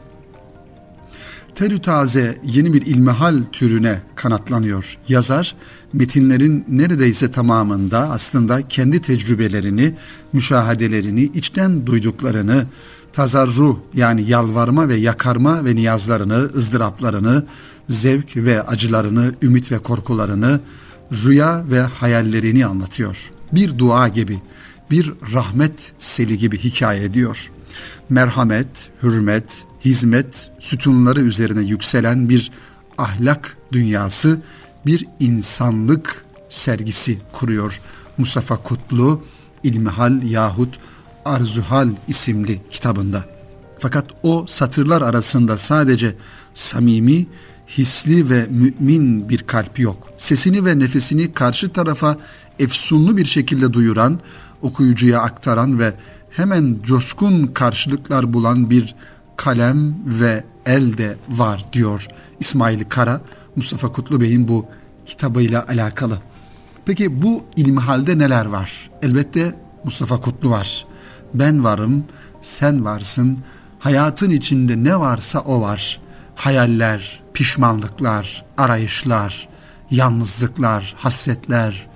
Terü 1.56 1.80
taze 1.80 2.38
yeni 2.44 2.74
bir 2.74 2.86
ilmihal 2.86 3.44
türüne 3.52 4.02
kanatlanıyor. 4.16 4.98
Yazar 5.08 5.56
metinlerin 5.94 6.66
neredeyse 6.70 7.32
tamamında 7.32 8.00
aslında 8.00 8.68
kendi 8.68 9.02
tecrübelerini, 9.02 9.94
müşahadelerini, 10.34 11.24
içten 11.24 11.88
duyduklarını, 11.88 12.66
tazarru 13.14 13.80
yani 13.94 14.30
yalvarma 14.30 14.90
ve 14.90 14.96
yakarma 14.96 15.66
ve 15.66 15.76
niyazlarını, 15.76 16.50
ızdıraplarını, 16.56 17.46
zevk 17.90 18.38
ve 18.38 18.62
acılarını, 18.62 19.34
ümit 19.42 19.72
ve 19.72 19.78
korkularını, 19.78 20.60
rüya 21.12 21.64
ve 21.72 21.82
hayallerini 21.82 22.66
anlatıyor. 22.66 23.32
Bir 23.52 23.78
dua 23.78 24.08
gibi, 24.08 24.42
bir 24.92 25.14
rahmet 25.34 25.92
seli 26.00 26.38
gibi 26.38 26.58
hikaye 26.58 27.04
ediyor. 27.04 27.52
Merhamet, 28.10 28.90
hürmet, 29.04 29.64
hizmet 29.86 30.52
sütunları 30.60 31.20
üzerine 31.22 31.62
yükselen 31.62 32.30
bir 32.30 32.52
ahlak 32.98 33.58
dünyası, 33.72 34.42
bir 34.86 35.06
insanlık 35.20 36.26
sergisi 36.50 37.18
kuruyor. 37.34 37.82
Mustafa 38.18 38.58
Kutlu, 38.58 39.24
İlmihal 39.64 40.24
yahut 40.24 40.80
Arzuhal 41.28 41.90
isimli 42.08 42.62
kitabında. 42.72 43.26
Fakat 43.80 44.06
o 44.24 44.46
satırlar 44.48 45.02
arasında 45.02 45.58
sadece 45.58 46.16
samimi, 46.54 47.28
hisli 47.78 48.30
ve 48.30 48.48
mümin 48.50 49.30
bir 49.30 49.38
kalp 49.38 49.80
yok. 49.80 50.10
Sesini 50.18 50.66
ve 50.66 50.80
nefesini 50.80 51.34
karşı 51.34 51.70
tarafa 51.70 52.18
efsunlu 52.60 53.18
bir 53.18 53.26
şekilde 53.26 53.74
duyuran, 53.74 54.20
okuyucuya 54.62 55.22
aktaran 55.22 55.80
ve 55.80 55.94
hemen 56.30 56.78
coşkun 56.84 57.48
karşılıklar 57.48 58.34
bulan 58.34 58.70
bir 58.70 58.96
kalem 59.38 59.96
ve 60.06 60.44
el 60.66 60.98
de 60.98 61.18
var 61.30 61.66
diyor 61.74 62.08
İsmail 62.40 62.84
Kara, 62.90 63.22
Mustafa 63.56 63.92
Kutlu 63.92 64.22
Bey'in 64.22 64.48
bu 64.48 64.66
kitabıyla 65.06 65.66
alakalı. 65.68 66.20
Peki 66.86 67.22
bu 67.22 67.44
ilmihalde 67.56 68.18
neler 68.18 68.46
var? 68.46 68.90
Elbette 69.02 69.56
Mustafa 69.84 70.22
Kutlu 70.22 70.50
var. 70.50 70.86
Ben 71.34 71.64
varım, 71.64 72.06
sen 72.42 72.86
varsın. 72.86 73.40
Hayatın 73.80 74.30
içinde 74.30 74.84
ne 74.84 75.00
varsa 75.00 75.40
o 75.40 75.62
var. 75.62 76.02
Hayaller, 76.36 77.24
pişmanlıklar, 77.34 78.46
arayışlar, 78.58 79.50
yalnızlıklar, 79.92 80.96
hasretler, 80.98 81.88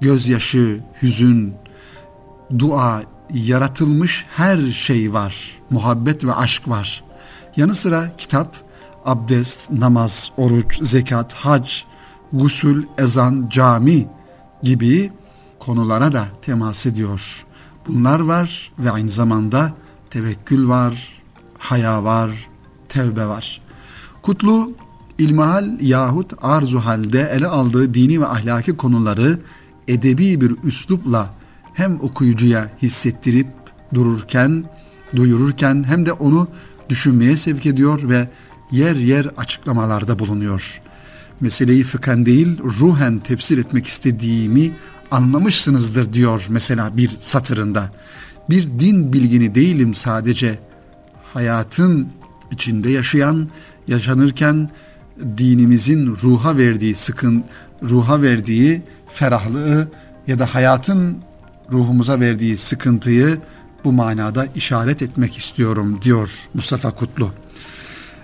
gözyaşı, 0.00 0.80
hüzün, 1.02 1.54
dua, 2.58 3.02
yaratılmış 3.34 4.26
her 4.36 4.70
şey 4.70 5.12
var. 5.12 5.58
Muhabbet 5.70 6.24
ve 6.24 6.34
aşk 6.34 6.68
var. 6.68 7.04
Yanı 7.56 7.74
sıra 7.74 8.16
kitap, 8.18 8.56
abdest, 9.04 9.70
namaz, 9.70 10.30
oruç, 10.36 10.82
zekat, 10.82 11.34
hac, 11.34 11.70
gusül, 12.32 12.86
ezan, 12.98 13.48
cami 13.50 14.08
gibi 14.62 15.12
konulara 15.58 16.12
da 16.12 16.26
temas 16.42 16.86
ediyor. 16.86 17.46
Bunlar 17.88 18.20
var 18.20 18.72
ve 18.78 18.90
aynı 18.90 19.10
zamanda 19.10 19.72
tevekkül 20.10 20.68
var, 20.68 21.22
haya 21.58 22.04
var, 22.04 22.30
tevbe 22.88 23.26
var. 23.26 23.60
Kutlu 24.22 24.72
ilmihal 25.18 25.80
yahut 25.80 26.32
arzu 26.42 26.78
halde 26.78 27.30
ele 27.32 27.46
aldığı 27.46 27.94
dini 27.94 28.20
ve 28.20 28.26
ahlaki 28.26 28.76
konuları 28.76 29.38
edebi 29.88 30.40
bir 30.40 30.52
üslupla 30.64 31.34
hem 31.74 32.00
okuyucuya 32.00 32.70
hissettirip 32.82 33.48
dururken, 33.94 34.64
duyururken 35.16 35.84
hem 35.84 36.06
de 36.06 36.12
onu 36.12 36.48
düşünmeye 36.88 37.36
sevk 37.36 37.66
ediyor 37.66 38.00
ve 38.08 38.28
yer 38.70 38.96
yer 38.96 39.26
açıklamalarda 39.36 40.18
bulunuyor. 40.18 40.80
Meseleyi 41.40 41.84
fıkhen 41.84 42.26
değil 42.26 42.58
ruhen 42.80 43.18
tefsir 43.18 43.58
etmek 43.58 43.86
istediğimi 43.86 44.72
anlamışsınızdır 45.10 46.12
diyor 46.12 46.46
mesela 46.48 46.96
bir 46.96 47.10
satırında. 47.20 47.92
Bir 48.50 48.62
din 48.62 49.12
bilgini 49.12 49.54
değilim 49.54 49.94
sadece 49.94 50.58
hayatın 51.34 52.08
içinde 52.50 52.90
yaşayan, 52.90 53.48
yaşanırken 53.88 54.70
dinimizin 55.38 56.06
ruha 56.06 56.56
verdiği 56.56 56.94
sıkın, 56.94 57.44
ruha 57.82 58.22
verdiği 58.22 58.82
ferahlığı 59.12 59.88
ya 60.26 60.38
da 60.38 60.54
hayatın 60.54 61.18
ruhumuza 61.72 62.20
verdiği 62.20 62.56
sıkıntıyı 62.56 63.38
bu 63.84 63.92
manada 63.92 64.46
işaret 64.54 65.02
etmek 65.02 65.38
istiyorum 65.38 65.98
diyor 66.02 66.30
Mustafa 66.54 66.90
Kutlu. 66.90 67.32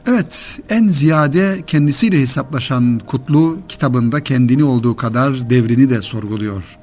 Evet, 0.06 0.58
en 0.70 0.88
ziyade 0.88 1.62
kendisiyle 1.66 2.20
hesaplaşan 2.20 3.00
Kutlu 3.06 3.58
kitabında 3.68 4.24
kendini 4.24 4.64
olduğu 4.64 4.96
kadar 4.96 5.50
devrini 5.50 5.90
de 5.90 6.02
sorguluyor. 6.02 6.76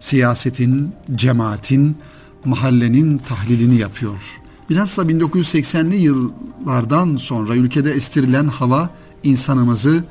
Siyasetin, 0.00 0.92
cemaatin, 1.14 1.96
mahallenin 2.44 3.18
tahlilini 3.18 3.76
yapıyor. 3.76 4.40
Bilhassa 4.70 5.02
1980'li 5.02 5.96
yıllardan 5.96 7.16
sonra 7.16 7.54
ülkede 7.54 7.92
estirilen 7.92 8.48
hava 8.48 8.90
insanımızı 9.22 10.04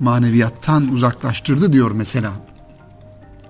maneviyattan 0.00 0.88
uzaklaştırdı 0.92 1.72
diyor 1.72 1.90
mesela. 1.90 2.32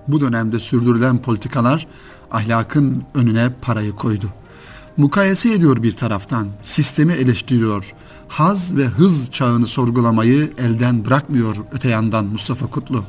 Bu 0.07 0.19
dönemde 0.19 0.59
sürdürülen 0.59 1.17
politikalar 1.17 1.87
ahlakın 2.31 3.03
önüne 3.13 3.49
parayı 3.61 3.91
koydu. 3.91 4.29
Mukayese 4.97 5.53
ediyor 5.53 5.83
bir 5.83 5.93
taraftan, 5.93 6.47
sistemi 6.63 7.13
eleştiriyor. 7.13 7.93
Haz 8.27 8.75
ve 8.77 8.85
hız 8.85 9.31
çağını 9.31 9.67
sorgulamayı 9.67 10.53
elden 10.57 11.05
bırakmıyor 11.05 11.55
öte 11.71 11.89
yandan 11.89 12.25
Mustafa 12.25 12.67
Kutlu. 12.67 13.03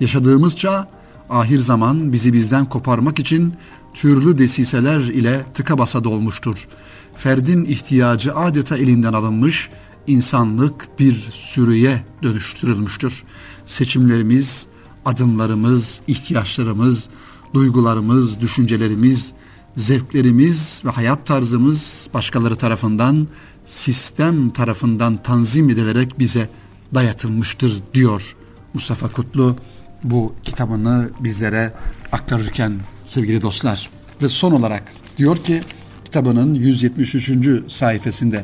Yaşadığımız 0.00 0.56
çağ 0.56 0.88
ahir 1.30 1.58
zaman 1.58 2.12
bizi 2.12 2.32
bizden 2.32 2.64
koparmak 2.68 3.18
için 3.18 3.54
türlü 3.94 4.38
desiseler 4.38 5.00
ile 5.00 5.42
tıka 5.54 5.78
basa 5.78 6.04
dolmuştur. 6.04 6.68
Ferdin 7.16 7.64
ihtiyacı 7.64 8.34
adeta 8.36 8.76
elinden 8.76 9.12
alınmış, 9.12 9.70
insanlık 10.06 10.98
bir 10.98 11.14
sürüye 11.30 12.04
dönüştürülmüştür. 12.22 13.24
Seçimlerimiz, 13.66 14.66
adımlarımız, 15.04 16.00
ihtiyaçlarımız, 16.06 17.08
duygularımız, 17.54 18.40
düşüncelerimiz, 18.40 19.32
zevklerimiz 19.76 20.82
ve 20.84 20.90
hayat 20.90 21.26
tarzımız 21.26 22.08
başkaları 22.14 22.56
tarafından, 22.56 23.28
sistem 23.66 24.50
tarafından 24.50 25.22
tanzim 25.22 25.70
edilerek 25.70 26.18
bize 26.18 26.48
dayatılmıştır 26.94 27.82
diyor 27.94 28.36
Mustafa 28.74 29.08
Kutlu 29.08 29.56
bu 30.04 30.34
kitabını 30.44 31.10
bizlere 31.20 31.72
aktarırken 32.12 32.72
sevgili 33.04 33.42
dostlar. 33.42 33.90
Ve 34.22 34.28
son 34.28 34.52
olarak 34.52 34.82
diyor 35.18 35.36
ki 35.36 35.60
kitabının 36.04 36.54
173. 36.54 37.30
sayfasında 37.68 38.42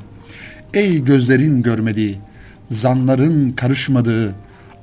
Ey 0.74 1.04
gözlerin 1.04 1.62
görmediği, 1.62 2.18
zanların 2.70 3.50
karışmadığı, 3.50 4.34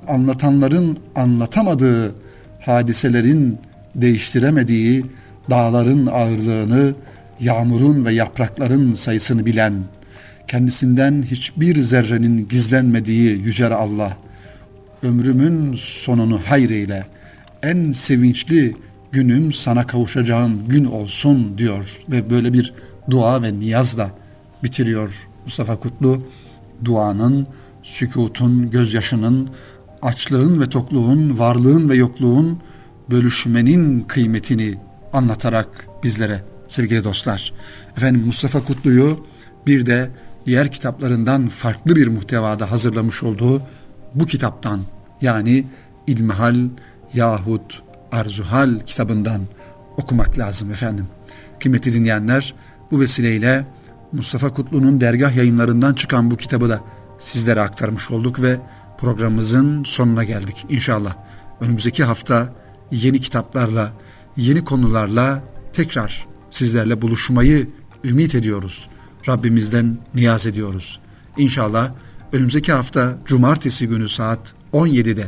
anlatanların 0.08 0.98
anlatamadığı, 1.16 2.16
hadiselerin 2.62 3.58
değiştiremediği, 3.96 5.06
dağların 5.50 6.06
ağırlığını, 6.06 6.94
yağmurun 7.40 8.06
ve 8.06 8.14
yaprakların 8.14 8.94
sayısını 8.94 9.46
bilen, 9.46 9.74
kendisinden 10.48 11.24
hiçbir 11.24 11.82
zerrenin 11.84 12.48
gizlenmediği 12.48 13.30
yüce 13.30 13.76
Allah, 13.76 14.18
ömrümün 15.04 15.74
sonunu 15.78 16.40
hayreyle, 16.46 17.06
en 17.64 17.92
sevinçli 17.92 18.76
günüm 19.12 19.54
sana 19.54 19.88
kavuşacağım 19.88 20.68
gün 20.68 20.86
olsun 20.86 21.58
diyor 21.58 21.98
ve 22.10 22.30
böyle 22.30 22.54
bir 22.54 22.74
dua 23.10 23.42
ve 23.42 23.60
niyazla 23.60 24.12
bitiriyor 24.64 25.14
Mustafa 25.46 25.76
Kutlu. 25.76 26.22
Duanın, 26.86 27.48
sükutun, 27.84 28.72
gözyaşının, 28.72 29.50
açlığın 30.02 30.62
ve 30.62 30.70
tokluğun, 30.70 31.40
varlığın 31.40 31.90
ve 31.90 31.96
yokluğun, 31.96 32.60
bölüşmenin 33.10 34.02
kıymetini 34.02 34.76
anlatarak 35.14 35.88
bizlere 36.04 36.42
sevgili 36.68 37.04
dostlar. 37.04 37.54
Efendim 37.98 38.24
Mustafa 38.26 38.62
Kutlu'yu 38.64 39.26
bir 39.68 39.86
de 39.86 40.10
diğer 40.46 40.72
kitaplarından 40.72 41.48
farklı 41.48 41.96
bir 41.96 42.08
muhtevada 42.08 42.72
hazırlamış 42.72 43.24
olduğu 43.24 43.62
bu 44.16 44.26
kitaptan 44.26 44.82
yani 45.22 45.68
İlmihal 46.08 46.70
yahut 47.14 47.84
Arzuhal 48.12 48.80
kitabından 48.86 49.42
okumak 49.98 50.38
lazım 50.38 50.72
efendim. 50.72 51.08
Kıymetli 51.60 51.94
dinleyenler 51.94 52.54
bu 52.92 53.00
vesileyle 53.00 53.66
Mustafa 54.12 54.54
Kutlu'nun 54.54 55.02
dergah 55.02 55.36
yayınlarından 55.36 55.94
çıkan 55.94 56.32
bu 56.32 56.38
kitabı 56.38 56.70
da 56.70 56.82
sizlere 57.20 57.62
aktarmış 57.62 58.12
olduk 58.12 58.42
ve 58.42 58.58
programımızın 58.98 59.84
sonuna 59.84 60.24
geldik 60.24 60.66
inşallah. 60.70 61.16
Önümüzdeki 61.62 62.04
hafta 62.04 62.54
yeni 62.92 63.20
kitaplarla, 63.20 63.92
yeni 64.38 64.66
konularla 64.66 65.44
tekrar 65.74 66.28
sizlerle 66.52 67.02
buluşmayı 67.02 67.68
ümit 68.04 68.36
ediyoruz. 68.36 68.88
Rabbimizden 69.28 69.98
niyaz 70.16 70.46
ediyoruz. 70.46 71.00
İnşallah 71.38 71.92
önümüzdeki 72.32 72.72
hafta 72.72 73.18
cumartesi 73.26 73.88
günü 73.88 74.10
saat 74.10 74.54
17'de 74.74 75.28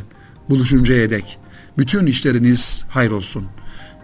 buluşuncaya 0.50 1.10
dek 1.10 1.38
bütün 1.78 2.06
işleriniz 2.06 2.84
hayır 2.88 3.10
olsun. 3.10 3.46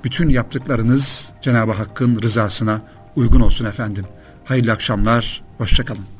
Bütün 0.04 0.28
yaptıklarınız 0.28 1.32
Cenab-ı 1.42 1.72
Hakk'ın 1.72 2.22
rızasına 2.22 2.82
uygun 3.16 3.40
olsun 3.40 3.64
efendim. 3.64 4.04
Hayırlı 4.44 4.72
akşamlar, 4.72 5.42
hoşçakalın. 5.58 6.13